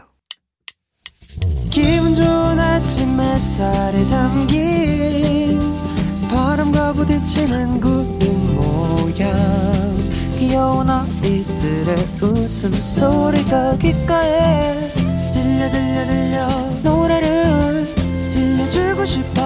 기분 1.70 2.16
좋은 2.16 2.60
아침 2.60 3.20
햇살에 3.20 4.04
담긴 4.08 5.60
바람과 6.30 6.94
부딪히는 6.94 7.80
구름 7.80 8.56
모양 8.56 9.36
귀여운 10.40 10.90
아이들의 10.90 11.96
웃음소리가 12.22 13.78
귓가에 13.78 14.90
들려 15.32 15.72
들려 15.72 16.06
들려 16.08 16.48
노래를 16.84 17.37
주고 18.78 19.06
싶어 19.06 19.42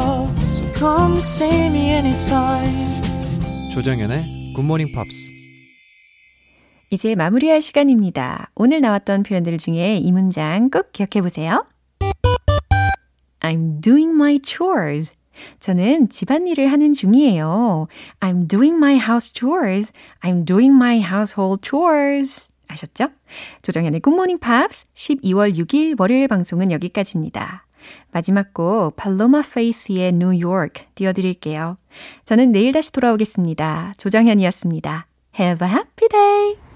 So 0.52 0.74
come 0.76 1.18
see 1.20 1.68
me 1.68 1.80
anytime 1.92 3.02
조정연의 3.72 4.54
굿모닝 4.58 4.88
팝스 4.94 5.32
이제 6.90 7.16
마무리할 7.16 7.62
시간입니다. 7.62 8.52
오늘 8.56 8.82
나왔던 8.82 9.24
표현들 9.24 9.58
중에 9.58 9.96
이 9.96 10.12
문장 10.12 10.70
꼭 10.70 10.92
기억해 10.92 11.22
보세요. 11.22 11.66
I'm 13.40 13.82
doing 13.82 14.14
my 14.14 14.40
chores. 14.46 15.14
저는 15.62 16.10
집안일을 16.10 16.70
하는 16.70 16.92
중이에요. 16.92 17.88
I'm 18.20 18.50
doing 18.50 18.76
my 18.76 18.96
house 18.96 19.32
chores. 19.34 19.94
I'm 20.22 20.46
doing 20.46 20.76
my 20.76 20.98
household 21.00 21.62
chores. 21.66 22.50
아셨죠? 22.68 23.08
조정현의 23.62 24.02
굿모닝 24.02 24.40
팝스 24.40 24.84
12월 24.94 25.56
6일 25.56 25.98
월요일 25.98 26.28
방송은 26.28 26.74
여기까지입니다. 26.74 27.66
마지막 28.12 28.54
곡 28.54 28.96
Paloma 28.96 29.42
Faith의 29.42 30.14
New 30.14 30.38
York 30.38 30.70
띄워드릴게요. 30.96 31.78
저는 32.26 32.52
내일 32.52 32.72
다시 32.74 32.92
돌아오겠습니다. 32.92 33.94
조정현이었습니다. 33.98 35.08
Have 35.40 35.68
a 35.68 35.74
happy 35.74 36.08
day! 36.10 36.71